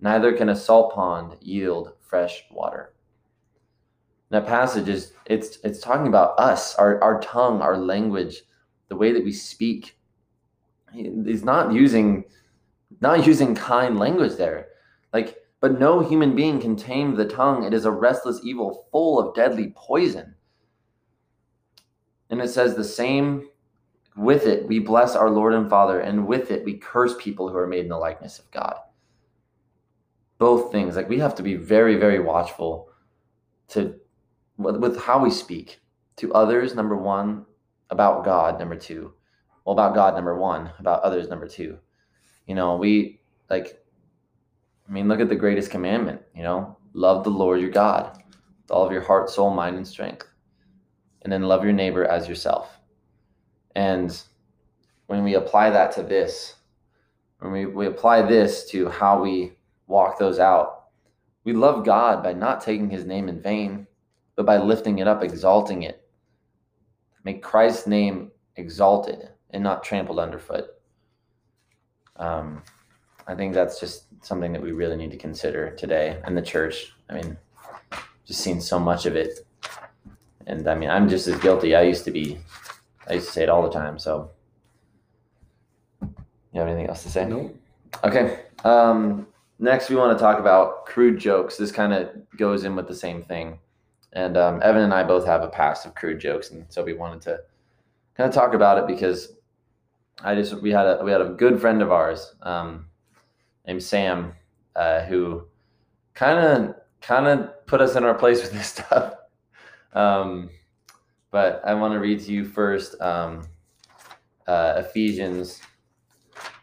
Neither 0.00 0.32
can 0.32 0.48
a 0.48 0.56
salt 0.56 0.94
pond 0.94 1.36
yield 1.40 1.92
fresh 2.00 2.42
water. 2.50 2.94
That 4.30 4.46
passage 4.46 4.88
is 4.88 5.12
it's 5.26 5.58
it's 5.62 5.80
talking 5.80 6.08
about 6.08 6.40
us, 6.40 6.74
our, 6.76 7.00
our 7.04 7.20
tongue, 7.20 7.60
our 7.60 7.76
language, 7.76 8.42
the 8.88 8.96
way 8.96 9.12
that 9.12 9.22
we 9.22 9.32
speak. 9.32 9.98
He's 10.92 11.44
not 11.44 11.72
using 11.72 12.24
not 13.00 13.26
using 13.26 13.54
kind 13.54 13.98
language 13.98 14.36
there. 14.36 14.68
Like, 15.12 15.36
but 15.60 15.78
no 15.78 16.00
human 16.00 16.34
being 16.34 16.60
can 16.60 16.76
tame 16.76 17.14
the 17.14 17.26
tongue. 17.26 17.64
It 17.64 17.74
is 17.74 17.84
a 17.84 17.90
restless 17.90 18.40
evil 18.42 18.86
full 18.90 19.18
of 19.18 19.34
deadly 19.34 19.74
poison. 19.76 20.34
And 22.30 22.40
it 22.40 22.48
says 22.48 22.74
the 22.74 22.84
same 22.84 23.48
with 24.16 24.46
it, 24.46 24.66
we 24.66 24.78
bless 24.78 25.16
our 25.16 25.30
Lord 25.30 25.54
and 25.54 25.68
Father, 25.68 26.00
and 26.00 26.26
with 26.26 26.50
it, 26.50 26.64
we 26.64 26.74
curse 26.74 27.14
people 27.18 27.48
who 27.48 27.56
are 27.56 27.66
made 27.66 27.80
in 27.80 27.88
the 27.88 27.96
likeness 27.96 28.38
of 28.38 28.50
God. 28.50 28.76
Both 30.38 30.70
things, 30.70 30.96
like 30.96 31.08
we 31.08 31.18
have 31.18 31.34
to 31.36 31.42
be 31.42 31.56
very, 31.56 31.96
very 31.96 32.20
watchful 32.20 32.88
to 33.68 33.94
with 34.56 34.98
how 35.00 35.18
we 35.18 35.30
speak 35.30 35.80
to 36.16 36.32
others. 36.32 36.74
Number 36.74 36.96
one, 36.96 37.44
about 37.90 38.24
God. 38.24 38.58
Number 38.58 38.76
two, 38.76 39.14
well, 39.64 39.72
about 39.72 39.94
God. 39.94 40.14
Number 40.14 40.36
one, 40.36 40.70
about 40.78 41.02
others. 41.02 41.28
Number 41.28 41.48
two, 41.48 41.78
you 42.46 42.54
know, 42.54 42.76
we 42.76 43.20
like. 43.50 43.80
I 44.88 44.92
mean, 44.92 45.08
look 45.08 45.20
at 45.20 45.28
the 45.28 45.36
greatest 45.36 45.70
commandment. 45.70 46.20
You 46.36 46.42
know, 46.42 46.76
love 46.92 47.24
the 47.24 47.30
Lord 47.30 47.60
your 47.60 47.70
God 47.70 48.22
with 48.62 48.70
all 48.70 48.84
of 48.84 48.92
your 48.92 49.02
heart, 49.02 49.30
soul, 49.30 49.50
mind, 49.50 49.76
and 49.76 49.86
strength, 49.86 50.28
and 51.22 51.32
then 51.32 51.42
love 51.42 51.64
your 51.64 51.72
neighbor 51.72 52.04
as 52.04 52.28
yourself 52.28 52.73
and 53.74 54.20
when 55.06 55.24
we 55.24 55.34
apply 55.34 55.70
that 55.70 55.92
to 55.92 56.02
this, 56.02 56.56
when 57.40 57.52
we, 57.52 57.66
we 57.66 57.86
apply 57.86 58.22
this 58.22 58.68
to 58.70 58.88
how 58.88 59.22
we 59.22 59.52
walk 59.86 60.18
those 60.18 60.38
out, 60.38 60.84
we 61.44 61.52
love 61.52 61.84
God 61.84 62.22
by 62.22 62.32
not 62.32 62.62
taking 62.62 62.88
his 62.88 63.04
name 63.04 63.28
in 63.28 63.42
vain, 63.42 63.86
but 64.34 64.46
by 64.46 64.56
lifting 64.56 64.98
it 64.98 65.08
up, 65.08 65.22
exalting 65.22 65.82
it. 65.82 66.06
Make 67.24 67.42
Christ's 67.42 67.86
name 67.86 68.30
exalted 68.56 69.28
and 69.50 69.62
not 69.62 69.84
trampled 69.84 70.18
underfoot. 70.18 70.66
Um, 72.16 72.62
I 73.26 73.34
think 73.34 73.54
that's 73.54 73.80
just 73.80 74.06
something 74.24 74.52
that 74.52 74.62
we 74.62 74.72
really 74.72 74.96
need 74.96 75.10
to 75.10 75.16
consider 75.16 75.70
today 75.70 76.20
in 76.26 76.34
the 76.34 76.42
church. 76.42 76.92
I 77.10 77.14
mean, 77.14 77.36
just 78.26 78.40
seen 78.40 78.60
so 78.60 78.78
much 78.78 79.06
of 79.06 79.16
it. 79.16 79.46
And 80.46 80.66
I 80.68 80.74
mean, 80.74 80.90
I'm 80.90 81.08
just 81.08 81.26
as 81.26 81.38
guilty. 81.40 81.74
I 81.74 81.82
used 81.82 82.04
to 82.04 82.10
be 82.10 82.38
I 83.08 83.14
used 83.14 83.26
to 83.26 83.32
say 83.32 83.42
it 83.42 83.48
all 83.48 83.62
the 83.62 83.70
time. 83.70 83.98
So, 83.98 84.30
you 86.00 86.60
have 86.60 86.68
anything 86.68 86.88
else 86.88 87.02
to 87.02 87.10
say? 87.10 87.24
No. 87.24 87.52
Okay. 88.02 88.44
Um, 88.64 89.26
next, 89.58 89.90
we 89.90 89.96
want 89.96 90.16
to 90.16 90.22
talk 90.22 90.38
about 90.38 90.86
crude 90.86 91.18
jokes. 91.18 91.56
This 91.56 91.72
kind 91.72 91.92
of 91.92 92.10
goes 92.36 92.64
in 92.64 92.76
with 92.76 92.88
the 92.88 92.94
same 92.94 93.22
thing. 93.22 93.58
And 94.12 94.36
um, 94.36 94.60
Evan 94.62 94.82
and 94.82 94.94
I 94.94 95.02
both 95.02 95.26
have 95.26 95.42
a 95.42 95.48
past 95.48 95.84
of 95.86 95.94
crude 95.94 96.20
jokes, 96.20 96.50
and 96.50 96.64
so 96.68 96.84
we 96.84 96.92
wanted 96.92 97.20
to 97.22 97.40
kind 98.16 98.28
of 98.28 98.34
talk 98.34 98.54
about 98.54 98.78
it 98.78 98.86
because 98.86 99.32
I 100.22 100.36
just 100.36 100.62
we 100.62 100.70
had 100.70 100.86
a 100.86 101.04
we 101.04 101.10
had 101.10 101.20
a 101.20 101.30
good 101.30 101.60
friend 101.60 101.82
of 101.82 101.90
ours 101.90 102.34
um, 102.42 102.86
named 103.66 103.82
Sam 103.82 104.34
uh, 104.76 105.00
who 105.02 105.48
kind 106.14 106.38
of 106.38 106.76
kind 107.00 107.26
of 107.26 107.66
put 107.66 107.80
us 107.80 107.96
in 107.96 108.04
our 108.04 108.14
place 108.14 108.40
with 108.40 108.52
this 108.52 108.66
stuff. 108.76 109.14
Um, 109.92 110.50
but 111.34 111.60
I 111.64 111.74
want 111.74 111.92
to 111.94 111.98
read 111.98 112.20
to 112.20 112.32
you 112.32 112.44
first 112.44 112.94
um, 113.00 113.42
uh, 114.46 114.74
Ephesians, 114.76 115.60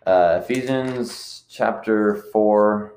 uh, 0.07 0.39
Ephesians 0.41 1.43
chapter 1.49 2.23
4. 2.31 2.93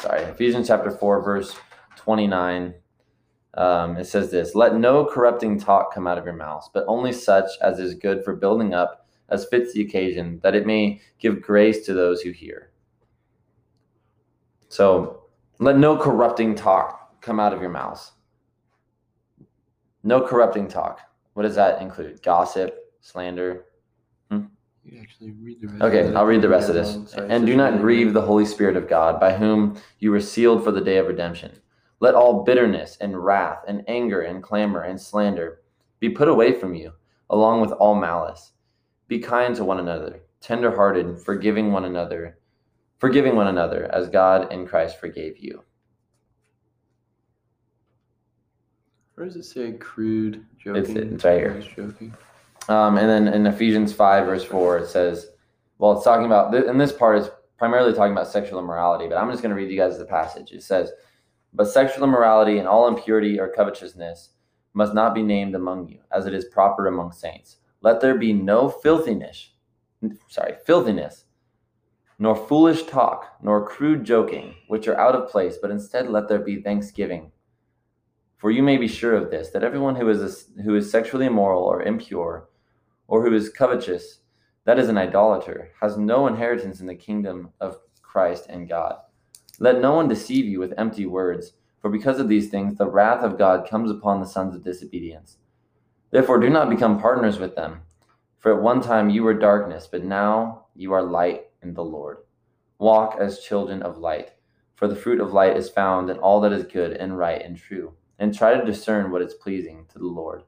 Sorry, 0.00 0.22
Ephesians 0.22 0.68
chapter 0.68 0.90
4, 0.90 1.22
verse 1.22 1.54
29. 1.96 2.72
Um, 3.58 3.98
it 3.98 4.06
says 4.06 4.30
this 4.30 4.54
Let 4.54 4.74
no 4.74 5.04
corrupting 5.04 5.60
talk 5.60 5.92
come 5.92 6.06
out 6.06 6.16
of 6.16 6.24
your 6.24 6.32
mouths, 6.32 6.70
but 6.72 6.86
only 6.88 7.12
such 7.12 7.50
as 7.60 7.78
is 7.78 7.92
good 7.92 8.24
for 8.24 8.34
building 8.34 8.72
up 8.72 9.06
as 9.28 9.44
fits 9.44 9.74
the 9.74 9.82
occasion, 9.82 10.40
that 10.42 10.54
it 10.54 10.66
may 10.66 11.02
give 11.18 11.42
grace 11.42 11.84
to 11.84 11.92
those 11.92 12.22
who 12.22 12.30
hear. 12.30 12.70
So 14.70 15.24
let 15.58 15.76
no 15.76 15.98
corrupting 15.98 16.54
talk 16.54 17.20
come 17.20 17.38
out 17.38 17.52
of 17.52 17.60
your 17.60 17.68
mouths. 17.68 18.12
No 20.02 20.20
corrupting 20.20 20.68
talk. 20.68 21.00
What 21.34 21.42
does 21.42 21.56
that 21.56 21.80
include? 21.82 22.22
Gossip, 22.22 22.76
slander. 23.00 23.64
Hmm? 24.30 24.46
You 24.84 25.00
actually 25.00 25.32
read 25.32 25.60
the 25.60 25.68
rest 25.68 25.82
Okay, 25.82 26.14
I'll 26.14 26.26
read 26.26 26.42
the 26.42 26.48
rest 26.48 26.68
of 26.68 26.74
this. 26.74 27.14
And 27.14 27.46
do 27.46 27.56
not 27.56 27.80
grieve 27.80 28.12
the 28.12 28.22
Holy 28.22 28.44
Spirit 28.44 28.76
of 28.76 28.88
God, 28.88 29.20
by 29.20 29.34
whom 29.34 29.80
you 29.98 30.10
were 30.10 30.20
sealed 30.20 30.64
for 30.64 30.72
the 30.72 30.80
day 30.80 30.96
of 30.98 31.06
redemption. 31.06 31.52
Let 32.00 32.14
all 32.14 32.44
bitterness 32.44 32.96
and 33.00 33.24
wrath 33.24 33.64
and 33.66 33.84
anger 33.88 34.20
and 34.20 34.42
clamor 34.42 34.82
and 34.82 35.00
slander 35.00 35.60
be 35.98 36.08
put 36.08 36.28
away 36.28 36.52
from 36.52 36.74
you, 36.74 36.92
along 37.28 37.60
with 37.60 37.72
all 37.72 37.94
malice. 37.94 38.52
Be 39.08 39.18
kind 39.18 39.54
to 39.56 39.64
one 39.64 39.80
another, 39.80 40.20
tenderhearted, 40.40 41.18
forgiving 41.18 41.72
one 41.72 41.84
another, 41.84 42.38
forgiving 42.98 43.34
one 43.34 43.48
another, 43.48 43.90
as 43.92 44.08
God 44.08 44.52
in 44.52 44.66
Christ 44.66 45.00
forgave 45.00 45.38
you. 45.38 45.64
Where 49.18 49.26
does 49.26 49.34
it 49.34 49.46
say 49.46 49.72
crude 49.72 50.46
joking? 50.62 50.96
it's 50.96 51.24
right 51.24 51.38
here. 51.38 51.60
Joking. 51.60 52.14
Um, 52.68 52.98
and 52.98 53.08
then 53.08 53.34
in 53.34 53.48
Ephesians 53.48 53.92
5, 53.92 54.26
verse 54.26 54.44
4, 54.44 54.78
it 54.78 54.86
says, 54.86 55.30
well, 55.78 55.92
it's 55.96 56.04
talking 56.04 56.26
about, 56.26 56.54
and 56.54 56.80
this 56.80 56.92
part 56.92 57.18
is 57.18 57.28
primarily 57.56 57.92
talking 57.92 58.12
about 58.12 58.28
sexual 58.28 58.60
immorality, 58.60 59.08
but 59.08 59.18
I'm 59.18 59.28
just 59.28 59.42
going 59.42 59.50
to 59.50 59.56
read 59.56 59.72
you 59.72 59.76
guys 59.76 59.98
the 59.98 60.04
passage. 60.04 60.52
It 60.52 60.62
says, 60.62 60.92
But 61.52 61.64
sexual 61.64 62.04
immorality 62.04 62.58
and 62.58 62.68
all 62.68 62.86
impurity 62.86 63.40
or 63.40 63.48
covetousness 63.48 64.30
must 64.72 64.94
not 64.94 65.16
be 65.16 65.22
named 65.24 65.56
among 65.56 65.88
you, 65.88 65.98
as 66.12 66.26
it 66.26 66.34
is 66.34 66.44
proper 66.44 66.86
among 66.86 67.10
saints. 67.10 67.56
Let 67.80 68.00
there 68.00 68.16
be 68.16 68.32
no 68.32 68.68
filthiness, 68.68 69.50
sorry, 70.28 70.54
filthiness, 70.64 71.24
nor 72.20 72.36
foolish 72.36 72.84
talk, 72.84 73.36
nor 73.42 73.66
crude 73.66 74.04
joking, 74.04 74.54
which 74.68 74.86
are 74.86 74.96
out 74.96 75.16
of 75.16 75.28
place, 75.28 75.56
but 75.60 75.72
instead 75.72 76.08
let 76.08 76.28
there 76.28 76.38
be 76.38 76.62
thanksgiving. 76.62 77.32
For 78.38 78.50
you 78.52 78.62
may 78.62 78.76
be 78.76 78.88
sure 78.88 79.14
of 79.14 79.30
this, 79.30 79.50
that 79.50 79.64
everyone 79.64 79.96
who 79.96 80.08
is, 80.08 80.48
who 80.64 80.76
is 80.76 80.90
sexually 80.90 81.26
immoral 81.26 81.64
or 81.64 81.82
impure, 81.82 82.48
or 83.08 83.24
who 83.24 83.34
is 83.34 83.50
covetous, 83.50 84.20
that 84.64 84.78
is 84.78 84.88
an 84.88 84.96
idolater, 84.96 85.72
has 85.80 85.98
no 85.98 86.26
inheritance 86.28 86.80
in 86.80 86.86
the 86.86 86.94
kingdom 86.94 87.50
of 87.60 87.78
Christ 88.00 88.46
and 88.48 88.68
God. 88.68 88.94
Let 89.58 89.80
no 89.80 89.94
one 89.94 90.08
deceive 90.08 90.44
you 90.44 90.60
with 90.60 90.78
empty 90.78 91.04
words, 91.04 91.54
for 91.80 91.90
because 91.90 92.20
of 92.20 92.28
these 92.28 92.48
things 92.48 92.76
the 92.76 92.88
wrath 92.88 93.24
of 93.24 93.38
God 93.38 93.68
comes 93.68 93.90
upon 93.90 94.20
the 94.20 94.26
sons 94.26 94.54
of 94.54 94.62
disobedience. 94.62 95.38
Therefore, 96.10 96.38
do 96.38 96.48
not 96.48 96.70
become 96.70 97.00
partners 97.00 97.38
with 97.38 97.56
them. 97.56 97.82
For 98.38 98.54
at 98.56 98.62
one 98.62 98.80
time 98.80 99.10
you 99.10 99.24
were 99.24 99.34
darkness, 99.34 99.88
but 99.90 100.04
now 100.04 100.66
you 100.76 100.92
are 100.92 101.02
light 101.02 101.46
in 101.62 101.74
the 101.74 101.84
Lord. 101.84 102.18
Walk 102.78 103.16
as 103.20 103.40
children 103.40 103.82
of 103.82 103.98
light, 103.98 104.30
for 104.76 104.86
the 104.86 104.94
fruit 104.94 105.20
of 105.20 105.32
light 105.32 105.56
is 105.56 105.68
found 105.68 106.08
in 106.08 106.18
all 106.18 106.40
that 106.42 106.52
is 106.52 106.64
good 106.64 106.92
and 106.92 107.18
right 107.18 107.42
and 107.42 107.56
true, 107.56 107.94
and 108.18 108.34
try 108.34 108.54
to 108.54 108.64
discern 108.64 109.10
what 109.10 109.22
is 109.22 109.34
pleasing 109.34 109.86
to 109.92 109.98
the 109.98 110.06
Lord. 110.06 110.42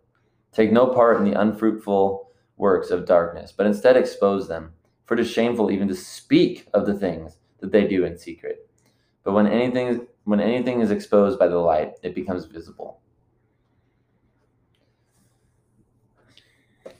Take 0.52 0.72
no 0.72 0.86
part 0.88 1.16
in 1.16 1.24
the 1.24 1.40
unfruitful 1.40 2.30
works 2.56 2.90
of 2.90 3.06
darkness, 3.06 3.52
but 3.56 3.66
instead 3.66 3.96
expose 3.96 4.48
them. 4.48 4.72
For 5.04 5.14
it 5.14 5.20
is 5.20 5.30
shameful 5.30 5.70
even 5.70 5.88
to 5.88 5.94
speak 5.94 6.68
of 6.74 6.86
the 6.86 6.94
things 6.94 7.38
that 7.58 7.72
they 7.72 7.86
do 7.86 8.04
in 8.04 8.16
secret. 8.18 8.68
But 9.24 9.32
when 9.32 9.46
anything 9.46 10.06
when 10.24 10.40
anything 10.40 10.80
is 10.80 10.90
exposed 10.90 11.38
by 11.38 11.48
the 11.48 11.58
light, 11.58 11.94
it 12.02 12.14
becomes 12.14 12.44
visible. 12.44 13.00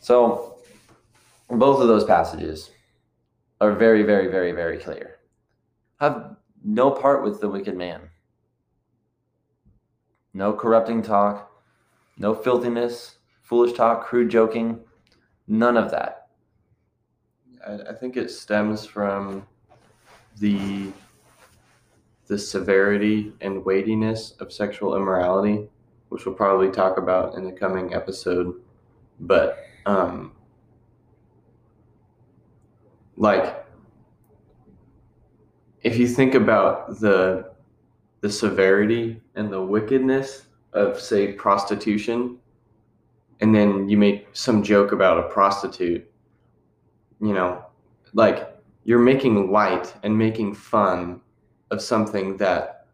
So 0.01 0.59
both 1.49 1.81
of 1.81 1.89
those 1.89 2.05
passages 2.05 2.71
are 3.61 3.73
very, 3.75 4.03
very, 4.03 4.29
very, 4.29 4.53
very 4.53 4.79
clear. 4.79 5.19
Have 6.01 6.37
no 6.65 6.91
part 6.91 7.23
with 7.23 7.41
the 7.41 7.49
wicked 7.49 7.77
man. 7.77 8.10
No 10.33 10.53
corrupting 10.53 11.03
talk, 11.03 11.51
no 12.17 12.35
filthiness, 12.35 13.17
foolish 13.43 13.73
talk, 13.73 14.07
crude 14.07 14.31
joking, 14.31 14.81
None 15.51 15.77
of 15.77 15.91
that. 15.91 16.29
I, 17.67 17.91
I 17.91 17.95
think 17.95 18.17
it 18.17 18.31
stems 18.31 18.87
from 18.87 19.49
the 20.39 20.93
the 22.29 22.39
severity 22.39 23.33
and 23.41 23.65
weightiness 23.65 24.35
of 24.39 24.53
sexual 24.53 24.95
immorality, 24.95 25.69
which 26.09 26.25
we'll 26.25 26.37
probably 26.37 26.71
talk 26.71 26.99
about 26.99 27.35
in 27.35 27.45
the 27.45 27.51
coming 27.51 27.93
episode. 27.93 28.55
But 29.19 29.59
um, 29.87 30.31
like 33.17 33.67
if 35.83 35.99
you 35.99 36.07
think 36.07 36.37
about 36.37 37.01
the 37.01 37.51
the 38.21 38.31
severity 38.31 39.21
and 39.35 39.53
the 39.53 39.63
wickedness 39.63 40.47
of 40.73 41.01
say 41.01 41.33
prostitution 41.33 42.39
and 43.41 43.55
then 43.55 43.89
you 43.89 43.97
make 43.97 44.29
some 44.33 44.63
joke 44.63 44.93
about 44.93 45.19
a 45.19 45.29
prostitute, 45.29 46.09
you 47.21 47.33
know, 47.33 47.65
like 48.13 48.55
you're 48.85 48.99
making 48.99 49.51
light 49.51 49.95
and 50.03 50.17
making 50.17 50.55
fun 50.55 51.21
of 51.71 51.81
something 51.81 52.37
that 52.37 52.87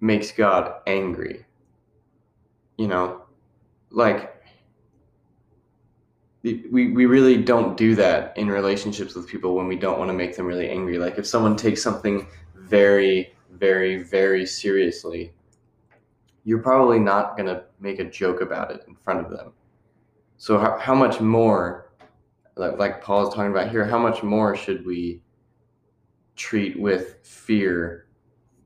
makes 0.00 0.32
God 0.32 0.74
angry. 0.86 1.44
You 2.76 2.88
know, 2.88 3.22
like 3.90 4.34
we, 6.42 6.92
we 6.92 7.06
really 7.06 7.42
don't 7.42 7.76
do 7.76 7.94
that 7.96 8.36
in 8.38 8.48
relationships 8.48 9.14
with 9.14 9.28
people 9.28 9.54
when 9.54 9.66
we 9.66 9.76
don't 9.76 9.98
want 9.98 10.08
to 10.08 10.14
make 10.14 10.36
them 10.36 10.46
really 10.46 10.68
angry. 10.68 10.98
Like 10.98 11.18
if 11.18 11.26
someone 11.26 11.56
takes 11.56 11.82
something 11.82 12.26
very, 12.54 13.34
very, 13.50 14.02
very 14.02 14.46
seriously, 14.46 15.32
you're 16.44 16.62
probably 16.62 16.98
not 16.98 17.36
going 17.36 17.46
to 17.46 17.64
make 17.80 17.98
a 17.98 18.04
joke 18.04 18.40
about 18.40 18.70
it 18.70 18.84
in 18.88 18.94
front 18.94 19.24
of 19.24 19.30
them. 19.30 19.52
So 20.38 20.58
how, 20.58 20.78
how 20.78 20.94
much 20.94 21.20
more, 21.20 21.92
like, 22.56 22.78
like 22.78 23.02
Paul 23.02 23.28
is 23.28 23.34
talking 23.34 23.50
about 23.50 23.70
here, 23.70 23.84
how 23.84 23.98
much 23.98 24.22
more 24.22 24.56
should 24.56 24.86
we 24.86 25.20
treat 26.36 26.78
with 26.78 27.18
fear 27.22 28.06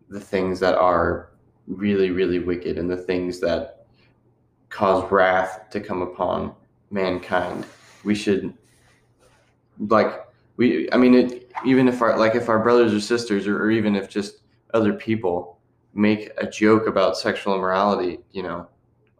the 0.09 0.21
things 0.21 0.61
that 0.61 0.75
are 0.75 1.31
really, 1.66 2.11
really 2.11 2.38
wicked 2.38 2.77
and 2.79 2.90
the 2.90 2.97
things 2.97 3.40
that 3.40 3.87
cause 4.68 5.11
wrath 5.11 5.71
to 5.71 5.81
come 5.81 6.03
upon 6.03 6.55
mankind? 6.90 7.64
We 8.05 8.14
should, 8.14 8.53
like, 9.79 10.27
we, 10.57 10.90
I 10.92 10.99
mean, 10.99 11.14
it, 11.14 11.51
even 11.64 11.88
if 11.88 12.03
our, 12.03 12.18
like, 12.18 12.35
if 12.35 12.49
our 12.49 12.62
brothers 12.62 12.92
or 12.92 13.01
sisters, 13.01 13.47
or, 13.47 13.57
or 13.57 13.71
even 13.71 13.97
if 13.97 14.09
just 14.09 14.41
other 14.72 14.92
people 14.92 15.58
make 15.94 16.30
a 16.38 16.46
joke 16.46 16.87
about 16.87 17.16
sexual 17.16 17.54
immorality, 17.54 18.20
you 18.32 18.42
know, 18.42 18.66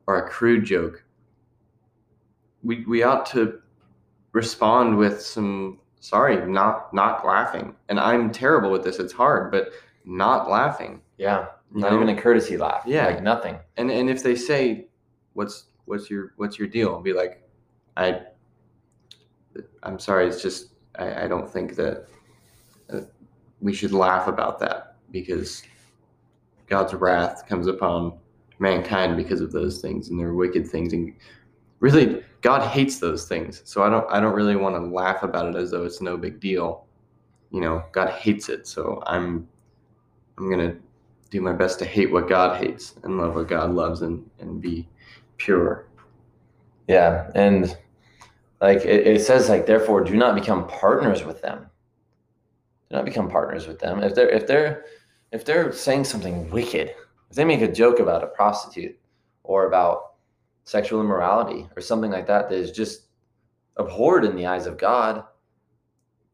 or 0.07 0.25
a 0.25 0.29
crude 0.29 0.65
joke, 0.65 1.05
we 2.63 2.85
we 2.87 3.03
ought 3.03 3.27
to 3.27 3.61
respond 4.33 4.97
with 4.97 5.21
some 5.21 5.79
sorry, 6.01 6.45
not 6.47 6.93
not 6.95 7.27
laughing. 7.27 7.75
And 7.89 8.01
I'm 8.01 8.31
terrible 8.31 8.71
with 8.71 8.85
this. 8.85 8.99
It's 8.99 9.13
hard, 9.13 9.51
but 9.51 9.71
not 10.05 10.51
laughing. 10.51 11.01
Yeah. 11.19 11.47
Not 11.75 11.95
even 11.95 12.11
a 12.11 12.21
courtesy 12.21 12.59
laugh. 12.59 12.83
Yeah. 12.87 13.07
Like 13.07 13.23
nothing. 13.23 13.59
And 13.77 13.91
and 13.91 14.11
if 14.11 14.23
they 14.23 14.35
say, 14.35 14.87
What's 15.35 15.67
what's 15.87 16.11
your 16.11 16.35
what's 16.37 16.59
your 16.59 16.69
deal? 16.69 16.91
I'll 16.91 17.01
be 17.01 17.15
like, 17.15 17.43
I 17.97 18.23
I'm 19.83 19.99
sorry, 19.99 20.27
it's 20.27 20.43
just 20.43 20.75
I, 20.99 21.25
I 21.25 21.29
don't 21.29 21.51
think 21.51 21.75
that 21.77 22.07
uh, 22.93 23.01
we 23.61 23.73
should 23.73 23.93
laugh 23.93 24.29
about 24.29 24.59
that 24.61 24.92
because 25.13 25.63
God's 26.67 26.95
wrath 26.95 27.47
comes 27.47 27.67
upon 27.67 28.19
mankind 28.59 29.17
because 29.17 29.41
of 29.41 29.53
those 29.53 29.81
things 29.81 30.09
and 30.09 30.19
their 30.19 30.35
wicked 30.35 30.67
things 30.67 30.93
and 30.93 31.13
really 31.81 32.23
God 32.41 32.67
hates 32.67 32.99
those 32.99 33.27
things. 33.27 33.61
So 33.65 33.83
I 33.83 33.91
don't 33.91 34.11
I 34.11 34.21
don't 34.21 34.35
really 34.35 34.57
want 34.57 34.77
to 34.77 34.81
laugh 34.81 35.23
about 35.23 35.55
it 35.55 35.59
as 35.59 35.71
though 35.71 35.85
it's 35.85 36.01
no 36.01 36.17
big 36.17 36.41
deal. 36.41 36.87
You 37.51 37.61
know, 37.61 37.85
God 37.93 38.11
hates 38.11 38.49
it. 38.49 38.67
So 38.67 39.03
I'm 39.07 39.47
I'm 40.39 40.51
going 40.51 40.71
to 40.71 40.77
do 41.31 41.41
my 41.41 41.53
best 41.53 41.79
to 41.81 41.85
hate 41.85 42.11
what 42.11 42.29
God 42.29 42.63
hates 42.63 42.95
and 43.03 43.19
love 43.19 43.35
what 43.35 43.49
God 43.49 43.71
loves 43.73 44.03
and 44.03 44.29
and 44.39 44.61
be 44.61 44.89
pure. 45.37 45.87
Yeah, 46.89 47.31
and 47.35 47.77
like 48.61 48.79
it, 48.85 49.07
it 49.07 49.21
says 49.21 49.49
like 49.49 49.67
therefore 49.67 50.03
do 50.03 50.17
not 50.17 50.35
become 50.35 50.67
partners 50.69 51.25
with 51.25 51.43
them. 51.43 51.67
Do 52.91 52.97
not 52.97 53.05
become 53.05 53.29
partners 53.29 53.67
with 53.67 53.79
them. 53.79 54.03
If 54.03 54.15
they're 54.15 54.31
if 54.31 54.47
they're 54.47 54.85
if 55.33 55.45
they're 55.45 55.73
saying 55.73 56.05
something 56.05 56.49
wicked, 56.51 56.95
if 57.31 57.37
they 57.37 57.45
make 57.45 57.63
a 57.63 57.73
joke 57.73 57.99
about 57.99 58.23
a 58.23 58.29
prostitute 58.29 58.97
or 59.43 59.67
about 59.67 60.13
sexual 60.65 61.01
immorality 61.01 61.69
or 61.75 61.81
something 61.81 62.11
like 62.11 62.27
that 62.27 62.49
that 62.49 62.55
is 62.55 62.71
just 62.71 63.07
abhorred 63.79 64.25
in 64.25 64.37
the 64.37 64.47
eyes 64.47 64.67
of 64.67 64.79
God, 64.79 65.25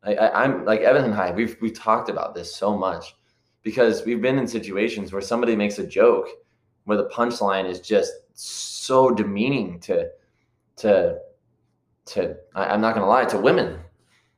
I, 0.02 0.16
I'm 0.16 0.64
like 0.64 0.80
Evan 0.80 1.04
and 1.04 1.14
I, 1.14 1.30
we've 1.30 1.56
we've 1.60 1.78
talked 1.78 2.08
about 2.08 2.34
this 2.34 2.54
so 2.54 2.76
much 2.76 3.16
because 3.62 4.04
we've 4.04 4.20
been 4.20 4.38
in 4.38 4.46
situations 4.46 5.12
where 5.12 5.22
somebody 5.22 5.56
makes 5.56 5.78
a 5.78 5.86
joke 5.86 6.28
where 6.84 6.96
the 6.96 7.08
punchline 7.08 7.68
is 7.68 7.80
just 7.80 8.12
so 8.34 9.10
demeaning 9.10 9.78
to 9.80 10.08
to 10.76 11.18
to 12.06 12.36
I, 12.54 12.74
am 12.74 12.80
not 12.80 12.94
gonna 12.94 13.08
lie 13.08 13.26
to 13.26 13.38
women. 13.38 13.80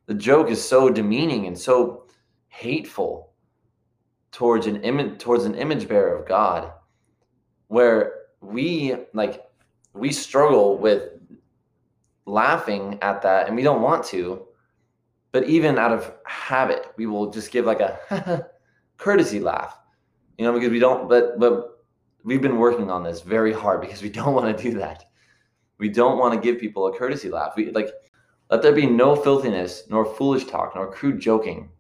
The 0.07 0.15
joke 0.15 0.51
is 0.51 0.63
so 0.67 0.91
demeaning 0.91 1.47
and 1.47 1.57
so 1.57 2.07
hateful 2.49 3.30
towards 4.33 4.67
an 4.67 4.83
image 4.83 5.19
towards 5.19 5.45
an 5.45 5.55
image 5.55 5.89
bearer 5.89 6.17
of 6.17 6.27
God, 6.27 6.73
where 7.69 8.15
we 8.41 8.95
like 9.13 9.45
we 9.95 10.13
struggle 10.13 10.79
with 10.79 11.11
laughing 12.27 12.99
at 13.03 13.23
that 13.23 13.49
and 13.49 13.57
we 13.57 13.63
don't 13.63 13.83
want 13.83 14.05
to 14.05 14.47
but 15.33 15.45
even 15.49 15.79
out 15.79 15.91
of 15.91 16.15
habit 16.25 16.93
we 16.97 17.07
will 17.07 17.29
just 17.29 17.51
give 17.51 17.65
like 17.65 17.81
a 17.81 18.47
courtesy 18.99 19.41
laugh 19.41 19.81
you 20.39 20.45
know 20.45 20.53
because 20.53 20.71
we 20.71 20.79
don't 20.79 21.09
but 21.09 21.41
but 21.41 21.81
we've 22.25 22.43
been 22.43 22.59
working 22.59 22.91
on 22.91 23.03
this 23.03 23.21
very 23.21 23.53
hard 23.53 23.81
because 23.81 24.03
we 24.03 24.09
don't 24.09 24.35
want 24.41 24.57
to 24.57 24.63
do 24.63 24.79
that. 24.79 25.05
We 25.79 25.89
don't 25.89 26.19
want 26.19 26.35
to 26.35 26.41
give 26.41 26.61
people 26.61 26.87
a 26.87 26.97
courtesy 26.97 27.31
laugh. 27.31 27.55
We 27.57 27.71
like 27.71 27.91
let 28.51 28.63
there 28.63 28.73
be 28.73 28.87
no 28.87 29.17
filthiness 29.17 29.85
nor 29.89 30.05
foolish 30.05 30.45
talk 30.45 30.75
nor 30.75 30.93
crude 30.93 31.21
joking 31.21 31.71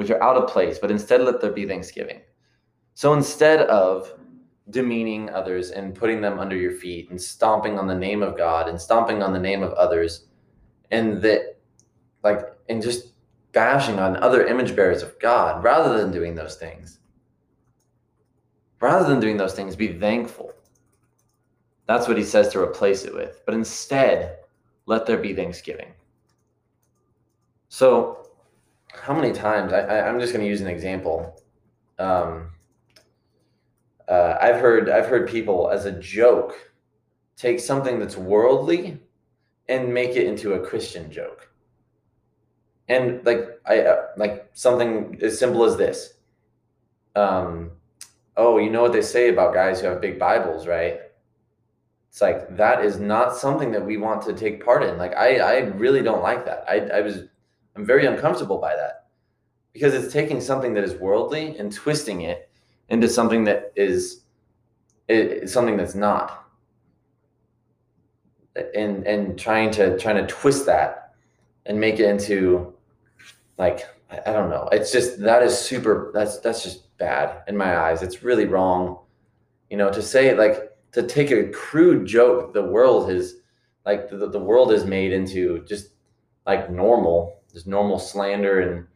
which 0.00 0.10
are 0.10 0.22
out 0.22 0.38
of 0.38 0.48
place 0.48 0.78
but 0.78 0.90
instead 0.90 1.20
let 1.20 1.42
there 1.42 1.52
be 1.52 1.66
thanksgiving. 1.66 2.22
So 2.94 3.12
instead 3.12 3.60
of 3.66 4.14
demeaning 4.70 5.28
others 5.28 5.72
and 5.72 5.94
putting 5.94 6.22
them 6.22 6.38
under 6.38 6.56
your 6.56 6.72
feet 6.72 7.10
and 7.10 7.20
stomping 7.20 7.78
on 7.78 7.86
the 7.86 7.94
name 7.94 8.22
of 8.22 8.34
God 8.34 8.66
and 8.66 8.80
stomping 8.80 9.22
on 9.22 9.34
the 9.34 9.38
name 9.38 9.62
of 9.62 9.74
others 9.74 10.28
and 10.90 11.20
that 11.20 11.58
like 12.24 12.40
and 12.70 12.80
just 12.80 13.08
bashing 13.52 13.98
on 13.98 14.16
other 14.16 14.46
image 14.46 14.74
bearers 14.74 15.02
of 15.02 15.18
God 15.18 15.62
rather 15.62 15.98
than 15.98 16.10
doing 16.10 16.34
those 16.34 16.56
things 16.56 17.00
rather 18.80 19.06
than 19.06 19.20
doing 19.20 19.36
those 19.36 19.52
things 19.52 19.76
be 19.76 19.92
thankful. 19.92 20.54
That's 21.84 22.08
what 22.08 22.16
he 22.16 22.24
says 22.24 22.48
to 22.48 22.60
replace 22.62 23.04
it 23.04 23.14
with. 23.14 23.42
But 23.44 23.54
instead 23.54 24.38
let 24.86 25.04
there 25.04 25.18
be 25.18 25.34
thanksgiving. 25.34 25.92
So 27.68 28.29
how 28.92 29.14
many 29.14 29.32
times 29.32 29.72
I, 29.72 29.80
I, 29.80 30.08
i'm 30.08 30.20
just 30.20 30.32
going 30.32 30.44
to 30.44 30.48
use 30.48 30.60
an 30.60 30.68
example 30.68 31.40
um, 32.00 32.50
uh, 34.08 34.38
I've 34.40 34.56
heard 34.56 34.88
I've 34.90 35.06
heard 35.06 35.28
people 35.28 35.70
as 35.70 35.84
a 35.84 35.92
joke 35.92 36.72
take 37.36 37.60
something 37.60 38.00
that's 38.00 38.16
worldly 38.16 38.98
and 39.68 39.94
make 39.94 40.16
it 40.16 40.26
into 40.26 40.54
a 40.54 40.66
Christian 40.66 41.12
joke. 41.12 41.48
And 42.88 43.24
like 43.24 43.60
I 43.66 43.82
uh, 43.82 44.06
like 44.16 44.50
something 44.52 45.18
as 45.22 45.38
simple 45.38 45.62
as 45.62 45.76
this. 45.76 46.14
Um, 47.14 47.70
oh, 48.36 48.58
you 48.58 48.70
know 48.70 48.82
what 48.82 48.92
they 48.92 49.02
say 49.02 49.28
about 49.28 49.54
guys 49.54 49.80
who 49.80 49.86
have 49.86 50.00
big 50.00 50.18
Bibles, 50.18 50.66
right? 50.66 51.00
It's 52.08 52.20
like 52.20 52.56
that 52.56 52.84
is 52.84 52.98
not 52.98 53.36
something 53.36 53.70
that 53.70 53.86
we 53.86 53.96
want 53.96 54.22
to 54.22 54.32
take 54.32 54.64
part 54.64 54.82
in. 54.82 54.98
Like 54.98 55.14
I 55.14 55.38
I 55.38 55.58
really 55.58 56.02
don't 56.02 56.22
like 56.22 56.44
that. 56.46 56.64
I 56.68 56.80
I 56.98 57.00
was 57.02 57.24
I'm 57.80 57.86
very 57.86 58.04
uncomfortable 58.04 58.58
by 58.58 58.76
that 58.76 59.06
because 59.72 59.94
it's 59.94 60.12
taking 60.12 60.38
something 60.38 60.74
that 60.74 60.84
is 60.84 60.94
worldly 60.96 61.56
and 61.56 61.72
twisting 61.72 62.20
it 62.22 62.50
into 62.90 63.08
something 63.08 63.44
that 63.44 63.72
is, 63.74 64.24
is 65.08 65.50
something 65.50 65.78
that's 65.78 65.94
not 65.94 66.44
and 68.74 69.06
and 69.06 69.38
trying 69.38 69.70
to 69.70 69.96
trying 69.98 70.16
to 70.16 70.26
twist 70.26 70.66
that 70.66 71.14
and 71.64 71.80
make 71.80 71.98
it 71.98 72.06
into 72.06 72.74
like 73.56 73.86
I 74.10 74.32
don't 74.32 74.50
know. 74.50 74.68
It's 74.72 74.92
just 74.92 75.20
that 75.20 75.42
is 75.42 75.56
super. 75.56 76.10
That's 76.12 76.38
that's 76.40 76.62
just 76.62 76.94
bad 76.98 77.42
in 77.48 77.56
my 77.56 77.78
eyes. 77.78 78.02
It's 78.02 78.22
really 78.22 78.44
wrong. 78.44 78.98
You 79.70 79.78
know, 79.78 79.90
to 79.90 80.02
say 80.02 80.34
like 80.34 80.70
to 80.92 81.02
take 81.02 81.30
a 81.30 81.48
crude 81.48 82.06
joke 82.06 82.52
the 82.52 82.62
world 82.62 83.08
is 83.08 83.36
like 83.86 84.10
the, 84.10 84.28
the 84.28 84.38
world 84.38 84.70
is 84.70 84.84
made 84.84 85.12
into 85.12 85.64
just 85.64 85.90
like 86.44 86.70
normal, 86.70 87.39
just 87.52 87.66
normal 87.66 87.98
slander 87.98 88.60
and 88.60 88.86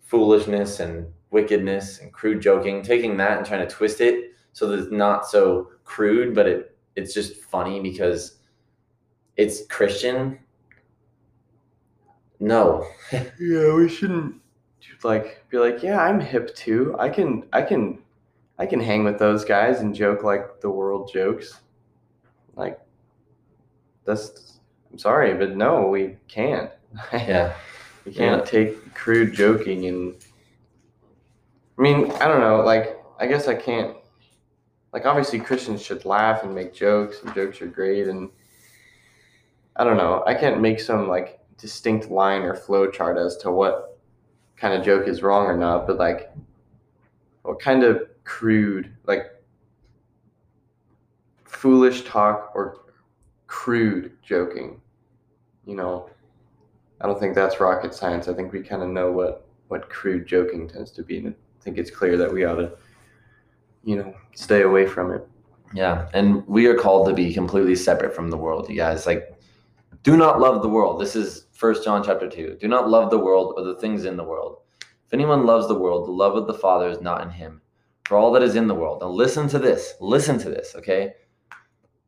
foolishness 0.00 0.80
and 0.80 1.06
wickedness 1.30 2.00
and 2.00 2.12
crude 2.12 2.40
joking, 2.40 2.82
taking 2.82 3.16
that 3.16 3.38
and 3.38 3.46
trying 3.46 3.66
to 3.66 3.74
twist 3.74 4.00
it 4.00 4.32
so 4.52 4.66
that 4.66 4.80
it's 4.80 4.92
not 4.92 5.26
so 5.26 5.70
crude, 5.84 6.34
but 6.34 6.46
it 6.46 6.76
it's 6.96 7.14
just 7.14 7.36
funny 7.36 7.80
because 7.80 8.38
it's 9.36 9.66
Christian. 9.66 10.38
No. 12.40 12.86
yeah, 13.12 13.74
we 13.74 13.88
shouldn't 13.88 14.40
like 15.02 15.44
be 15.48 15.58
like, 15.58 15.82
yeah, 15.82 16.00
I'm 16.02 16.20
hip 16.20 16.54
too. 16.54 16.96
I 16.98 17.08
can 17.08 17.44
I 17.52 17.62
can 17.62 17.98
I 18.58 18.66
can 18.66 18.80
hang 18.80 19.04
with 19.04 19.18
those 19.18 19.44
guys 19.44 19.80
and 19.80 19.94
joke 19.94 20.22
like 20.22 20.60
the 20.60 20.70
world 20.70 21.10
jokes. 21.12 21.60
Like 22.56 22.80
that's 24.04 24.60
I'm 24.90 24.98
sorry, 24.98 25.34
but 25.34 25.56
no, 25.56 25.86
we 25.86 26.16
can't. 26.28 26.70
Yeah. 27.12 27.54
We 28.04 28.12
can't 28.12 28.44
yeah. 28.44 28.50
take 28.50 28.94
crude 28.94 29.34
joking 29.34 29.86
and 29.86 30.14
I 31.80 31.82
mean, 31.82 32.12
I 32.12 32.28
don't 32.28 32.40
know. 32.40 32.60
Like, 32.60 33.00
I 33.18 33.26
guess 33.26 33.48
I 33.48 33.54
can't. 33.54 33.96
Like, 34.92 35.06
obviously, 35.06 35.40
Christians 35.40 35.80
should 35.80 36.04
laugh 36.04 36.42
and 36.42 36.54
make 36.54 36.74
jokes, 36.74 37.22
and 37.22 37.34
jokes 37.34 37.62
are 37.62 37.66
great. 37.66 38.06
And 38.06 38.28
I 39.76 39.84
don't 39.84 39.96
know. 39.96 40.22
I 40.26 40.34
can't 40.34 40.60
make 40.60 40.78
some 40.78 41.08
like 41.08 41.40
distinct 41.56 42.10
line 42.10 42.42
or 42.42 42.54
flow 42.54 42.90
chart 42.90 43.16
as 43.16 43.38
to 43.38 43.50
what 43.50 43.98
kind 44.58 44.74
of 44.74 44.84
joke 44.84 45.08
is 45.08 45.22
wrong 45.22 45.46
or 45.46 45.56
not. 45.56 45.86
But 45.86 45.96
like, 45.96 46.30
what 47.44 47.60
kind 47.60 47.82
of 47.82 48.02
crude, 48.24 48.92
like, 49.06 49.30
foolish 51.44 52.04
talk 52.04 52.52
or 52.54 52.82
crude 53.46 54.12
joking, 54.22 54.82
you 55.64 55.76
know, 55.76 56.10
I 57.00 57.06
don't 57.06 57.18
think 57.18 57.34
that's 57.34 57.60
rocket 57.60 57.94
science. 57.94 58.28
I 58.28 58.34
think 58.34 58.52
we 58.52 58.62
kind 58.62 58.82
of 58.82 58.88
know 58.88 59.10
what 59.10 59.46
what 59.68 59.88
crude 59.88 60.26
joking 60.26 60.68
tends 60.68 60.90
to 60.92 61.02
be. 61.02 61.18
And 61.18 61.28
I 61.28 61.62
think 61.62 61.78
it's 61.78 61.90
clear 61.90 62.16
that 62.16 62.32
we 62.32 62.44
ought 62.44 62.56
to, 62.56 62.72
you 63.84 63.96
know, 63.96 64.14
stay 64.34 64.62
away 64.62 64.86
from 64.86 65.12
it. 65.12 65.26
Yeah, 65.72 66.08
and 66.12 66.46
we 66.48 66.66
are 66.66 66.76
called 66.76 67.08
to 67.08 67.14
be 67.14 67.32
completely 67.32 67.76
separate 67.76 68.14
from 68.14 68.30
the 68.30 68.36
world, 68.36 68.68
you 68.68 68.76
guys. 68.76 69.06
Like, 69.06 69.32
do 70.02 70.16
not 70.16 70.40
love 70.40 70.62
the 70.62 70.68
world. 70.68 71.00
This 71.00 71.14
is 71.14 71.46
First 71.52 71.84
John 71.84 72.02
chapter 72.02 72.28
two. 72.28 72.56
Do 72.60 72.66
not 72.66 72.90
love 72.90 73.10
the 73.10 73.18
world 73.18 73.54
or 73.56 73.62
the 73.64 73.76
things 73.76 74.04
in 74.04 74.16
the 74.16 74.24
world. 74.24 74.58
If 74.80 75.14
anyone 75.14 75.46
loves 75.46 75.68
the 75.68 75.78
world, 75.78 76.06
the 76.06 76.12
love 76.12 76.34
of 76.36 76.46
the 76.46 76.54
Father 76.54 76.88
is 76.88 77.00
not 77.00 77.22
in 77.22 77.30
him. 77.30 77.60
For 78.06 78.16
all 78.16 78.32
that 78.32 78.42
is 78.42 78.56
in 78.56 78.66
the 78.66 78.74
world, 78.74 79.00
Now 79.00 79.08
listen 79.08 79.48
to 79.48 79.58
this, 79.58 79.94
listen 80.00 80.38
to 80.38 80.50
this, 80.50 80.74
okay? 80.74 81.14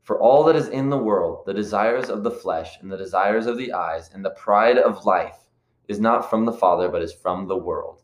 For 0.02 0.20
all 0.20 0.44
that 0.44 0.56
is 0.56 0.68
in 0.68 0.90
the 0.90 0.98
world, 0.98 1.44
the 1.46 1.54
desires 1.54 2.10
of 2.10 2.22
the 2.22 2.30
flesh 2.30 2.78
and 2.80 2.90
the 2.90 2.96
desires 2.96 3.46
of 3.46 3.56
the 3.56 3.72
eyes 3.72 4.10
and 4.12 4.24
the 4.24 4.30
pride 4.30 4.78
of 4.78 5.06
life 5.06 5.48
is 5.88 6.00
not 6.00 6.28
from 6.28 6.44
the 6.44 6.52
Father, 6.52 6.88
but 6.88 7.02
is 7.02 7.12
from 7.12 7.46
the 7.46 7.56
world 7.56 8.02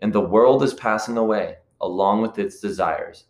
and 0.00 0.12
the 0.12 0.20
world 0.20 0.62
is 0.62 0.74
passing 0.74 1.16
away 1.16 1.56
along 1.80 2.22
with 2.22 2.38
its 2.38 2.60
desires. 2.60 3.24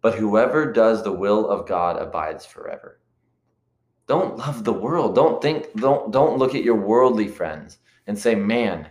But 0.00 0.14
whoever 0.14 0.72
does 0.72 1.02
the 1.02 1.12
will 1.12 1.48
of 1.48 1.66
God 1.66 1.96
abides 1.96 2.44
forever. 2.44 3.00
Don't 4.06 4.36
love 4.36 4.64
the 4.64 4.72
world. 4.72 5.14
Don't 5.14 5.40
think 5.40 5.72
don't 5.76 6.10
don't 6.10 6.38
look 6.38 6.54
at 6.54 6.64
your 6.64 6.76
worldly 6.76 7.28
friends 7.28 7.78
and 8.06 8.18
say, 8.18 8.34
"Man, 8.34 8.88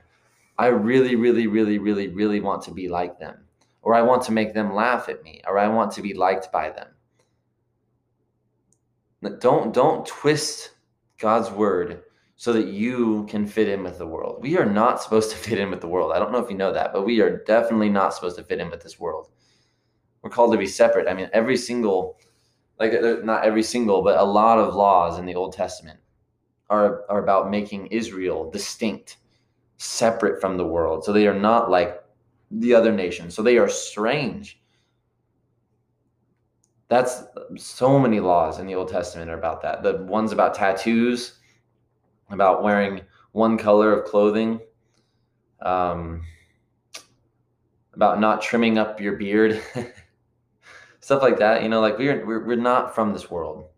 I 0.58 0.68
really 0.68 1.16
really 1.16 1.48
really 1.48 1.78
really 1.78 2.08
really 2.08 2.40
want 2.40 2.64
to 2.64 2.72
be 2.72 2.88
like 2.88 3.20
them." 3.20 3.46
Or 3.84 3.94
I 3.94 4.04
want 4.04 4.22
to 4.24 4.32
make 4.32 4.54
them 4.54 4.74
laugh 4.74 5.10
at 5.10 5.24
me, 5.24 5.42
or 5.48 5.58
I 5.58 5.68
want 5.68 5.92
to 5.94 6.02
be 6.02 6.14
liked 6.14 6.52
by 6.52 6.70
them. 6.70 6.88
Don't 9.40 9.74
don't 9.74 10.06
twist 10.06 10.72
God's 11.20 11.52
word 11.52 12.04
so 12.36 12.52
that 12.54 12.68
you 12.68 13.24
can 13.30 13.46
fit 13.46 13.68
in 13.68 13.84
with 13.84 14.00
the 14.00 14.08
world. 14.08 14.42
We 14.42 14.58
are 14.58 14.66
not 14.66 15.02
supposed 15.02 15.30
to 15.30 15.38
fit 15.46 15.60
in 15.60 15.70
with 15.70 15.82
the 15.82 15.88
world. 15.88 16.12
I 16.12 16.20
don't 16.20 16.32
know 16.32 16.40
if 16.40 16.50
you 16.50 16.58
know 16.58 16.74
that, 16.74 16.92
but 16.92 17.06
we 17.06 17.22
are 17.22 17.44
definitely 17.44 17.90
not 17.90 18.14
supposed 18.14 18.38
to 18.38 18.44
fit 18.44 18.60
in 18.60 18.70
with 18.70 18.82
this 18.82 19.00
world. 19.00 19.30
We're 20.22 20.32
called 20.32 20.52
to 20.52 20.58
be 20.58 20.68
separate. 20.68 21.08
I 21.08 21.14
mean, 21.14 21.30
every 21.34 21.58
single, 21.58 22.20
like 22.80 22.94
uh, 22.94 23.18
not 23.24 23.44
every 23.44 23.64
single, 23.64 24.02
but 24.02 24.20
a 24.20 24.24
lot 24.24 24.60
of 24.60 24.76
laws 24.76 25.20
in 25.20 25.26
the 25.26 25.36
Old 25.36 25.54
Testament 25.54 26.00
are, 26.70 27.04
are 27.10 27.24
about 27.24 27.52
making 27.52 27.88
Israel 27.88 28.50
distinct, 28.50 29.18
separate 29.78 30.40
from 30.40 30.58
the 30.58 30.66
world. 30.66 31.04
So 31.04 31.12
they 31.12 31.28
are 31.28 31.40
not 31.40 31.70
like 31.70 32.02
the 32.50 32.74
other 32.74 32.92
nations. 32.92 33.36
So 33.36 33.42
they 33.42 33.58
are 33.58 33.70
strange. 33.70 34.61
That's 36.92 37.24
so 37.56 37.98
many 37.98 38.20
laws 38.20 38.60
in 38.60 38.68
the 38.68 38.76
Old 38.76 38.90
Testament 38.90 39.32
are 39.32 39.38
about 39.38 39.62
that. 39.62 39.82
The 39.82 40.04
ones 40.04 40.34
about 40.34 40.54
tattoos, 40.54 41.40
about 42.30 42.64
wearing 42.64 43.00
one 43.32 43.58
color 43.58 43.94
of 43.94 44.04
clothing. 44.04 44.60
Um, 45.62 46.24
about 47.94 48.20
not 48.20 48.42
trimming 48.42 48.78
up 48.78 49.00
your 49.00 49.16
beard, 49.16 49.64
stuff 51.00 51.22
like 51.22 51.40
that. 51.40 51.64
You 51.64 51.70
know, 51.70 51.80
like 51.80 51.98
we're, 51.98 52.26
we're 52.26 52.46
we're 52.46 52.58
not 52.58 52.94
from 52.94 53.14
this 53.14 53.32
world. 53.32 53.70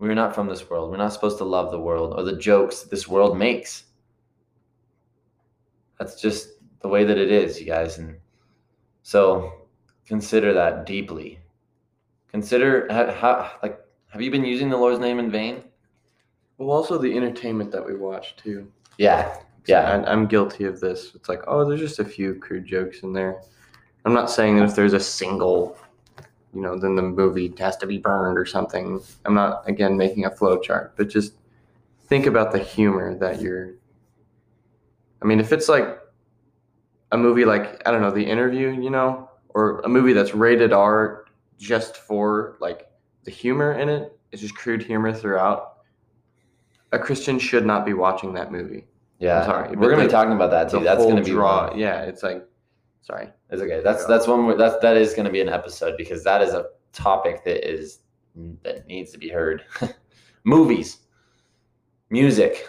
We're 0.00 0.14
not 0.14 0.34
from 0.34 0.48
this 0.48 0.68
world. 0.68 0.90
We're 0.90 0.96
not 0.96 1.12
supposed 1.12 1.38
to 1.38 1.44
love 1.44 1.70
the 1.70 1.78
world 1.78 2.14
or 2.16 2.24
the 2.24 2.36
jokes 2.36 2.82
this 2.82 3.06
world 3.06 3.38
makes. 3.38 3.84
That's 6.00 6.20
just 6.20 6.48
the 6.80 6.88
way 6.88 7.04
that 7.04 7.18
it 7.18 7.30
is, 7.30 7.60
you 7.60 7.66
guys. 7.66 7.98
And 7.98 8.16
so 9.04 9.68
consider 10.08 10.52
that 10.54 10.86
deeply. 10.86 11.38
Consider 12.34 12.88
how, 12.90 13.48
like, 13.62 13.78
have 14.08 14.20
you 14.20 14.28
been 14.28 14.44
using 14.44 14.68
the 14.68 14.76
Lord's 14.76 14.98
name 14.98 15.20
in 15.20 15.30
vain? 15.30 15.62
Well, 16.58 16.72
also 16.72 16.98
the 16.98 17.16
entertainment 17.16 17.70
that 17.70 17.86
we 17.86 17.94
watch 17.94 18.34
too. 18.34 18.72
Yeah, 18.98 19.36
yeah. 19.66 19.92
I'm, 19.92 20.04
I'm 20.04 20.26
guilty 20.26 20.64
of 20.64 20.80
this. 20.80 21.12
It's 21.14 21.28
like, 21.28 21.42
oh, 21.46 21.64
there's 21.64 21.78
just 21.78 22.00
a 22.00 22.04
few 22.04 22.34
crude 22.34 22.66
jokes 22.66 23.04
in 23.04 23.12
there. 23.12 23.40
I'm 24.04 24.12
not 24.12 24.32
saying 24.32 24.56
that 24.56 24.64
if 24.64 24.74
there's 24.74 24.94
a 24.94 24.98
single, 24.98 25.78
you 26.52 26.60
know, 26.60 26.76
then 26.76 26.96
the 26.96 27.02
movie 27.02 27.54
has 27.60 27.76
to 27.76 27.86
be 27.86 27.98
burned 27.98 28.36
or 28.36 28.46
something. 28.46 29.00
I'm 29.24 29.34
not 29.34 29.62
again 29.68 29.96
making 29.96 30.24
a 30.24 30.30
flow 30.32 30.58
chart, 30.58 30.96
but 30.96 31.08
just 31.08 31.34
think 32.08 32.26
about 32.26 32.50
the 32.50 32.58
humor 32.58 33.16
that 33.18 33.40
you're. 33.40 33.74
I 35.22 35.26
mean, 35.26 35.38
if 35.38 35.52
it's 35.52 35.68
like 35.68 36.00
a 37.12 37.16
movie 37.16 37.44
like 37.44 37.80
I 37.86 37.92
don't 37.92 38.02
know, 38.02 38.10
The 38.10 38.26
Interview, 38.26 38.70
you 38.70 38.90
know, 38.90 39.30
or 39.50 39.82
a 39.82 39.88
movie 39.88 40.14
that's 40.14 40.34
rated 40.34 40.72
R 40.72 41.23
just 41.58 41.96
for 41.96 42.56
like 42.60 42.88
the 43.24 43.30
humor 43.30 43.72
in 43.72 43.88
it, 43.88 44.18
it's 44.32 44.42
just 44.42 44.54
crude 44.56 44.82
humor 44.82 45.12
throughout. 45.12 45.78
A 46.92 46.98
Christian 46.98 47.38
should 47.38 47.66
not 47.66 47.84
be 47.84 47.92
watching 47.94 48.34
that 48.34 48.52
movie. 48.52 48.86
Yeah, 49.18 49.40
I'm 49.40 49.44
sorry, 49.46 49.76
we're 49.76 49.90
gonna 49.90 50.04
be 50.04 50.10
talking 50.10 50.32
about 50.32 50.50
that 50.50 50.68
too. 50.70 50.80
That's 50.84 51.02
gonna 51.04 51.22
be 51.22 51.30
draw. 51.30 51.68
one. 51.70 51.78
Yeah, 51.78 52.02
it's 52.02 52.22
like, 52.22 52.46
sorry. 53.02 53.28
It's 53.50 53.62
okay. 53.62 53.80
That's 53.82 54.04
that's 54.06 54.26
one. 54.26 54.46
where- 54.46 54.56
That's 54.56 54.76
that 54.82 54.96
is 54.96 55.14
gonna 55.14 55.30
be 55.30 55.40
an 55.40 55.48
episode 55.48 55.96
because 55.96 56.22
that 56.24 56.42
is 56.42 56.52
a 56.52 56.66
topic 56.92 57.44
that 57.44 57.68
is 57.68 58.00
that 58.62 58.86
needs 58.86 59.12
to 59.12 59.18
be 59.18 59.28
heard. 59.28 59.64
Movies, 60.44 60.98
music, 62.10 62.66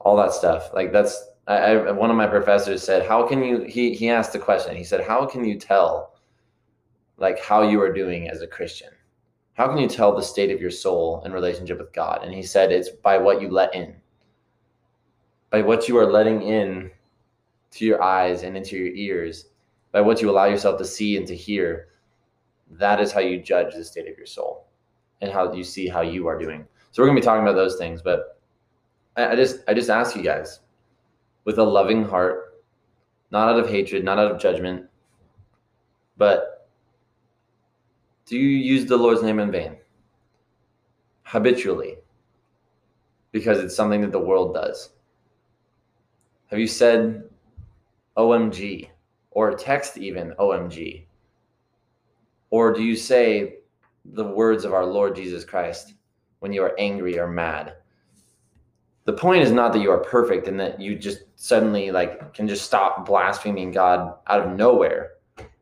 all 0.00 0.16
that 0.16 0.32
stuff. 0.32 0.70
Like 0.74 0.92
that's. 0.92 1.28
I, 1.46 1.56
I 1.76 1.90
one 1.92 2.10
of 2.10 2.16
my 2.16 2.26
professors 2.26 2.82
said, 2.82 3.06
"How 3.06 3.26
can 3.26 3.42
you?" 3.42 3.62
He 3.62 3.94
he 3.94 4.08
asked 4.10 4.32
the 4.32 4.38
question. 4.38 4.74
He 4.76 4.84
said, 4.84 5.02
"How 5.02 5.26
can 5.26 5.44
you 5.44 5.58
tell, 5.58 6.13
like 7.16 7.38
how 7.40 7.62
you 7.62 7.80
are 7.80 7.92
doing 7.92 8.28
as 8.28 8.42
a 8.42 8.46
Christian? 8.46 8.90
How 9.54 9.68
can 9.68 9.78
you 9.78 9.88
tell 9.88 10.14
the 10.14 10.22
state 10.22 10.50
of 10.50 10.60
your 10.60 10.70
soul 10.70 11.22
in 11.24 11.32
relationship 11.32 11.78
with 11.78 11.92
God?" 11.92 12.24
And 12.24 12.34
he 12.34 12.42
said, 12.42 12.72
"It's 12.72 12.90
by 12.90 13.18
what 13.18 13.40
you 13.40 13.50
let 13.50 13.74
in." 13.74 13.96
By 15.50 15.62
what 15.62 15.88
you 15.88 15.96
are 15.98 16.10
letting 16.10 16.42
in 16.42 16.90
to 17.72 17.84
your 17.84 18.02
eyes 18.02 18.42
and 18.42 18.56
into 18.56 18.76
your 18.76 18.94
ears, 18.94 19.46
by 19.92 20.00
what 20.00 20.20
you 20.20 20.28
allow 20.28 20.46
yourself 20.46 20.78
to 20.78 20.84
see 20.84 21.16
and 21.16 21.26
to 21.28 21.36
hear, 21.36 21.88
that 22.70 23.00
is 23.00 23.12
how 23.12 23.20
you 23.20 23.40
judge 23.40 23.74
the 23.74 23.84
state 23.84 24.08
of 24.08 24.16
your 24.16 24.26
soul 24.26 24.66
and 25.20 25.30
how 25.30 25.52
you 25.52 25.62
see 25.62 25.86
how 25.88 26.00
you 26.00 26.26
are 26.26 26.38
doing. 26.38 26.66
So 26.90 27.02
we're 27.02 27.06
gonna 27.06 27.20
be 27.20 27.24
talking 27.24 27.42
about 27.42 27.54
those 27.54 27.76
things, 27.76 28.02
but 28.02 28.38
I, 29.16 29.28
I 29.28 29.36
just 29.36 29.60
I 29.68 29.74
just 29.74 29.90
ask 29.90 30.16
you 30.16 30.22
guys 30.22 30.60
with 31.44 31.58
a 31.58 31.62
loving 31.62 32.04
heart, 32.04 32.62
not 33.30 33.48
out 33.48 33.58
of 33.58 33.68
hatred, 33.68 34.04
not 34.04 34.18
out 34.18 34.30
of 34.30 34.40
judgment, 34.40 34.86
but 36.16 36.53
do 38.26 38.38
you 38.38 38.48
use 38.48 38.86
the 38.86 38.96
Lord's 38.96 39.22
name 39.22 39.38
in 39.38 39.50
vain? 39.50 39.76
Habitually. 41.24 41.96
Because 43.32 43.58
it's 43.58 43.76
something 43.76 44.00
that 44.00 44.12
the 44.12 44.18
world 44.18 44.54
does. 44.54 44.90
Have 46.46 46.58
you 46.58 46.66
said 46.66 47.24
OMG 48.16 48.88
or 49.30 49.54
text 49.54 49.98
even 49.98 50.32
OMG? 50.38 51.04
Or 52.50 52.72
do 52.72 52.82
you 52.82 52.96
say 52.96 53.56
the 54.04 54.24
words 54.24 54.64
of 54.64 54.72
our 54.72 54.86
Lord 54.86 55.16
Jesus 55.16 55.44
Christ 55.44 55.94
when 56.38 56.52
you 56.52 56.62
are 56.62 56.78
angry 56.78 57.18
or 57.18 57.28
mad? 57.28 57.74
The 59.04 59.12
point 59.12 59.42
is 59.42 59.50
not 59.50 59.72
that 59.72 59.82
you 59.82 59.90
are 59.90 59.98
perfect 59.98 60.48
and 60.48 60.58
that 60.60 60.80
you 60.80 60.96
just 60.96 61.24
suddenly 61.36 61.90
like 61.90 62.32
can 62.32 62.48
just 62.48 62.64
stop 62.64 63.04
blaspheming 63.04 63.70
God 63.70 64.14
out 64.28 64.46
of 64.46 64.56
nowhere, 64.56 65.14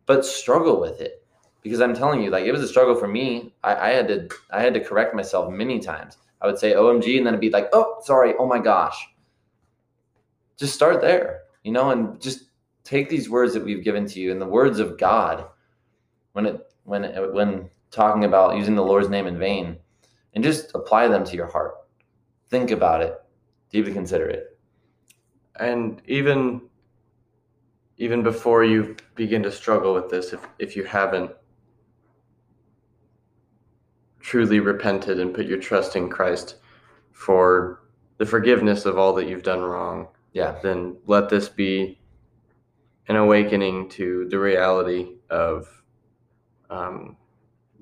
but 0.06 0.24
struggle 0.24 0.80
with 0.80 1.00
it. 1.00 1.21
Because 1.62 1.80
I'm 1.80 1.94
telling 1.94 2.22
you, 2.22 2.30
like 2.30 2.44
it 2.44 2.52
was 2.52 2.62
a 2.62 2.68
struggle 2.68 2.94
for 2.94 3.06
me. 3.06 3.54
I, 3.62 3.74
I 3.76 3.90
had 3.90 4.08
to 4.08 4.28
I 4.50 4.60
had 4.62 4.74
to 4.74 4.80
correct 4.80 5.14
myself 5.14 5.52
many 5.52 5.78
times. 5.78 6.16
I 6.40 6.46
would 6.46 6.58
say 6.58 6.72
OMG 6.72 7.18
and 7.18 7.26
then 7.26 7.34
it'd 7.34 7.40
be 7.40 7.50
like, 7.50 7.68
oh 7.72 7.98
sorry, 8.02 8.34
oh 8.38 8.46
my 8.46 8.58
gosh. 8.58 9.08
Just 10.56 10.74
start 10.74 11.00
there, 11.00 11.42
you 11.62 11.72
know, 11.72 11.90
and 11.90 12.20
just 12.20 12.50
take 12.84 13.08
these 13.08 13.30
words 13.30 13.54
that 13.54 13.64
we've 13.64 13.84
given 13.84 14.06
to 14.06 14.20
you 14.20 14.32
and 14.32 14.40
the 14.40 14.46
words 14.46 14.80
of 14.80 14.98
God 14.98 15.46
when 16.32 16.46
it 16.46 16.72
when 16.84 17.04
it, 17.04 17.32
when 17.32 17.70
talking 17.90 18.24
about 18.24 18.56
using 18.56 18.74
the 18.74 18.82
Lord's 18.82 19.08
name 19.08 19.26
in 19.26 19.38
vain 19.38 19.76
and 20.34 20.42
just 20.42 20.74
apply 20.74 21.08
them 21.08 21.24
to 21.24 21.36
your 21.36 21.46
heart. 21.46 21.74
Think 22.48 22.70
about 22.70 23.02
it. 23.02 23.14
Deeply 23.70 23.92
consider 23.92 24.26
it. 24.26 24.58
And 25.60 26.02
even 26.06 26.62
even 27.98 28.22
before 28.22 28.64
you 28.64 28.96
begin 29.14 29.42
to 29.44 29.52
struggle 29.52 29.94
with 29.94 30.08
this, 30.10 30.32
if 30.32 30.46
if 30.58 30.76
you 30.76 30.84
haven't 30.84 31.30
truly 34.22 34.60
repented 34.60 35.20
and 35.20 35.34
put 35.34 35.46
your 35.46 35.58
trust 35.58 35.96
in 35.96 36.08
Christ 36.08 36.56
for 37.12 37.82
the 38.18 38.26
forgiveness 38.26 38.86
of 38.86 38.96
all 38.96 39.12
that 39.14 39.28
you've 39.28 39.42
done 39.42 39.60
wrong, 39.60 40.08
Yeah. 40.32 40.58
then 40.62 40.96
let 41.06 41.28
this 41.28 41.48
be 41.48 41.98
an 43.08 43.16
awakening 43.16 43.88
to 43.90 44.28
the 44.28 44.38
reality 44.38 45.16
of 45.28 45.82
um, 46.70 47.16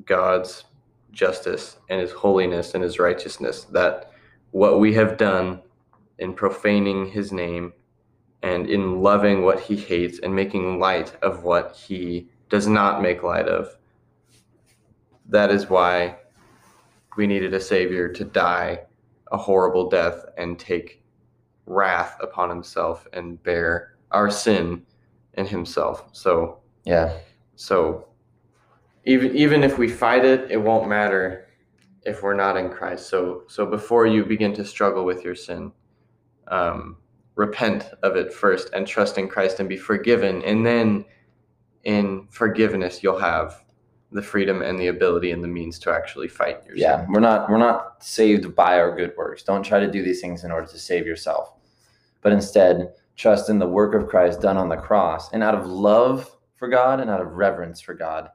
God's 0.05 0.65
justice 1.13 1.77
and 1.89 2.01
His 2.01 2.13
holiness 2.13 2.75
and 2.75 2.83
His 2.83 2.99
righteousness. 2.99 3.65
That 3.65 4.13
what 4.51 4.81
we 4.81 4.95
have 4.95 5.17
done 5.17 5.61
in 6.19 6.35
profaning 6.35 7.07
His 7.07 7.33
name 7.33 7.73
and 8.43 8.67
in 8.69 9.03
loving 9.03 9.43
what 9.43 9.61
He 9.61 9.77
hates 9.77 10.19
and 10.21 10.35
making 10.35 10.79
light 10.79 11.15
of 11.23 11.45
what 11.45 11.77
He 11.77 12.29
does 12.49 12.67
not 12.67 13.03
make 13.03 13.23
light 13.23 13.47
of, 13.47 13.77
that 15.29 15.51
is 15.51 15.69
why 15.69 16.17
we 17.21 17.27
needed 17.27 17.53
a 17.53 17.61
Savior 17.61 18.09
to 18.09 18.25
die 18.25 18.81
a 19.31 19.37
horrible 19.37 19.91
death 19.91 20.25
and 20.39 20.59
take 20.59 21.05
wrath 21.67 22.17
upon 22.23 22.49
himself 22.49 23.07
and 23.13 23.41
bear 23.43 23.95
our 24.11 24.31
sin 24.31 24.83
in 25.35 25.45
himself. 25.45 26.09
So 26.13 26.61
Yeah. 26.87 27.13
so 27.57 28.07
even 29.05 29.37
even 29.37 29.63
if 29.63 29.77
we 29.77 29.87
fight 29.87 30.25
it, 30.25 30.51
it 30.51 30.57
won't 30.57 30.89
matter 30.89 31.47
if 32.07 32.23
we're 32.23 32.41
not 32.45 32.57
in 32.57 32.71
Christ. 32.71 33.11
So 33.11 33.43
so 33.49 33.67
before 33.67 34.07
you 34.07 34.25
begin 34.25 34.55
to 34.55 34.65
struggle 34.65 35.05
with 35.05 35.23
your 35.23 35.35
sin, 35.35 35.73
um, 36.49 36.97
repent 37.35 37.83
of 38.03 38.17
it 38.17 38.33
first 38.33 38.71
and 38.73 38.87
trust 38.87 39.19
in 39.19 39.29
Christ 39.29 39.61
and 39.61 39.69
be 39.69 39.77
forgiven, 39.77 40.43
and 40.43 40.65
then 40.65 41.05
in 41.85 42.27
forgiveness 42.31 43.03
you'll 43.03 43.19
have 43.33 43.63
the 44.13 44.23
freedom 44.23 44.63
and 44.63 44.79
the 44.79 44.89
ability 44.89 45.31
and 45.31 45.43
the 45.43 45.49
means 45.49 45.79
to 45.81 45.91
actually 45.91 46.29
fight 46.29 46.65
yourself. 46.67 47.01
Yeah. 47.01 47.07
We're 47.09 47.21
not 47.21 47.49
we're 47.49 47.59
not 47.59 48.03
saved 48.03 48.55
by 48.57 48.79
our 48.79 48.95
good 48.95 49.13
works. 49.17 49.43
Don't 49.43 49.63
try 49.63 49.79
to 49.79 49.91
do 49.91 50.03
these 50.03 50.21
things 50.21 50.45
in 50.45 50.51
order 50.51 50.67
to 50.67 50.79
save 50.79 51.07
yourself. 51.07 51.55
But 52.23 52.33
instead, 52.33 52.93
trust 53.17 53.49
in 53.49 53.59
the 53.59 53.69
work 53.69 53.95
of 53.95 54.09
Christ 54.09 54.41
done 54.41 54.57
on 54.57 54.69
the 54.69 54.77
cross 54.77 55.33
and 55.33 55.43
out 55.43 55.55
of 55.55 55.67
love 55.67 56.37
for 56.57 56.69
God 56.69 57.01
and 57.01 57.09
out 57.09 57.21
of 57.21 57.33
reverence 57.33 57.81
for 57.81 57.95
God, 57.95 58.29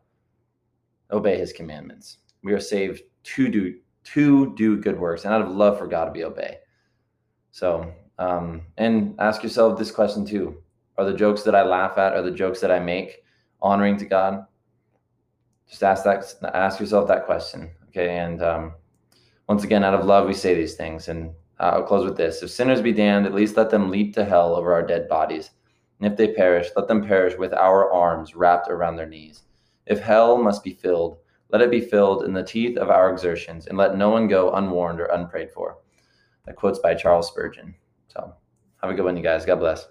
obey 1.11 1.37
his 1.37 1.53
commandments. 1.53 2.17
We 2.43 2.53
are 2.53 2.59
saved 2.59 3.01
to 3.23 3.49
do 3.49 3.75
to 4.05 4.55
do 4.55 4.77
good 4.77 4.99
works 4.99 5.25
and 5.25 5.33
out 5.33 5.41
of 5.41 5.49
love 5.49 5.77
for 5.77 5.87
God 5.87 6.13
we 6.13 6.23
obey. 6.23 6.57
So, 7.51 7.91
um, 8.19 8.61
and 8.77 9.15
ask 9.19 9.43
yourself 9.43 9.77
this 9.77 9.91
question 9.91 10.25
too. 10.25 10.61
Are 10.97 11.05
the 11.05 11.13
jokes 11.13 11.41
that 11.43 11.55
I 11.55 11.63
laugh 11.63 11.97
at, 11.97 12.13
are 12.13 12.21
the 12.21 12.31
jokes 12.31 12.61
that 12.61 12.71
I 12.71 12.79
make 12.79 13.23
honoring 13.61 13.97
to 13.97 14.05
God? 14.05 14.45
Just 15.69 15.83
ask 15.83 16.03
that 16.03 16.55
ask 16.55 16.79
yourself 16.79 17.07
that 17.07 17.25
question. 17.25 17.71
Okay. 17.89 18.17
And 18.17 18.41
um, 18.43 18.73
once 19.47 19.63
again, 19.63 19.83
out 19.83 19.93
of 19.93 20.05
love, 20.05 20.27
we 20.27 20.33
say 20.33 20.53
these 20.53 20.75
things. 20.75 21.07
And 21.07 21.31
uh, 21.59 21.71
I'll 21.73 21.83
close 21.83 22.05
with 22.05 22.17
this. 22.17 22.43
If 22.43 22.51
sinners 22.51 22.81
be 22.81 22.91
damned, 22.91 23.25
at 23.25 23.33
least 23.33 23.57
let 23.57 23.69
them 23.69 23.89
leap 23.89 24.13
to 24.15 24.25
hell 24.25 24.55
over 24.55 24.73
our 24.73 24.85
dead 24.85 25.07
bodies. 25.07 25.51
And 25.99 26.11
if 26.11 26.17
they 26.17 26.33
perish, 26.33 26.69
let 26.75 26.87
them 26.87 27.05
perish 27.05 27.37
with 27.37 27.53
our 27.53 27.91
arms 27.91 28.35
wrapped 28.35 28.69
around 28.69 28.95
their 28.95 29.07
knees. 29.07 29.43
If 29.85 29.99
hell 29.99 30.37
must 30.37 30.63
be 30.63 30.73
filled, 30.73 31.17
let 31.49 31.61
it 31.61 31.71
be 31.71 31.79
filled 31.79 32.25
in 32.25 32.33
the 32.33 32.43
teeth 32.43 32.77
of 32.77 32.89
our 32.89 33.11
exertions, 33.11 33.67
and 33.67 33.77
let 33.77 33.97
no 33.97 34.09
one 34.09 34.27
go 34.27 34.51
unwarned 34.53 34.99
or 34.99 35.05
unprayed 35.05 35.51
for. 35.51 35.77
That 36.45 36.55
quote's 36.55 36.79
by 36.79 36.95
Charles 36.95 37.27
Spurgeon. 37.27 37.75
So 38.07 38.33
have 38.81 38.91
a 38.91 38.93
good 38.93 39.05
one, 39.05 39.15
you 39.15 39.23
guys. 39.23 39.45
God 39.45 39.59
bless. 39.59 39.87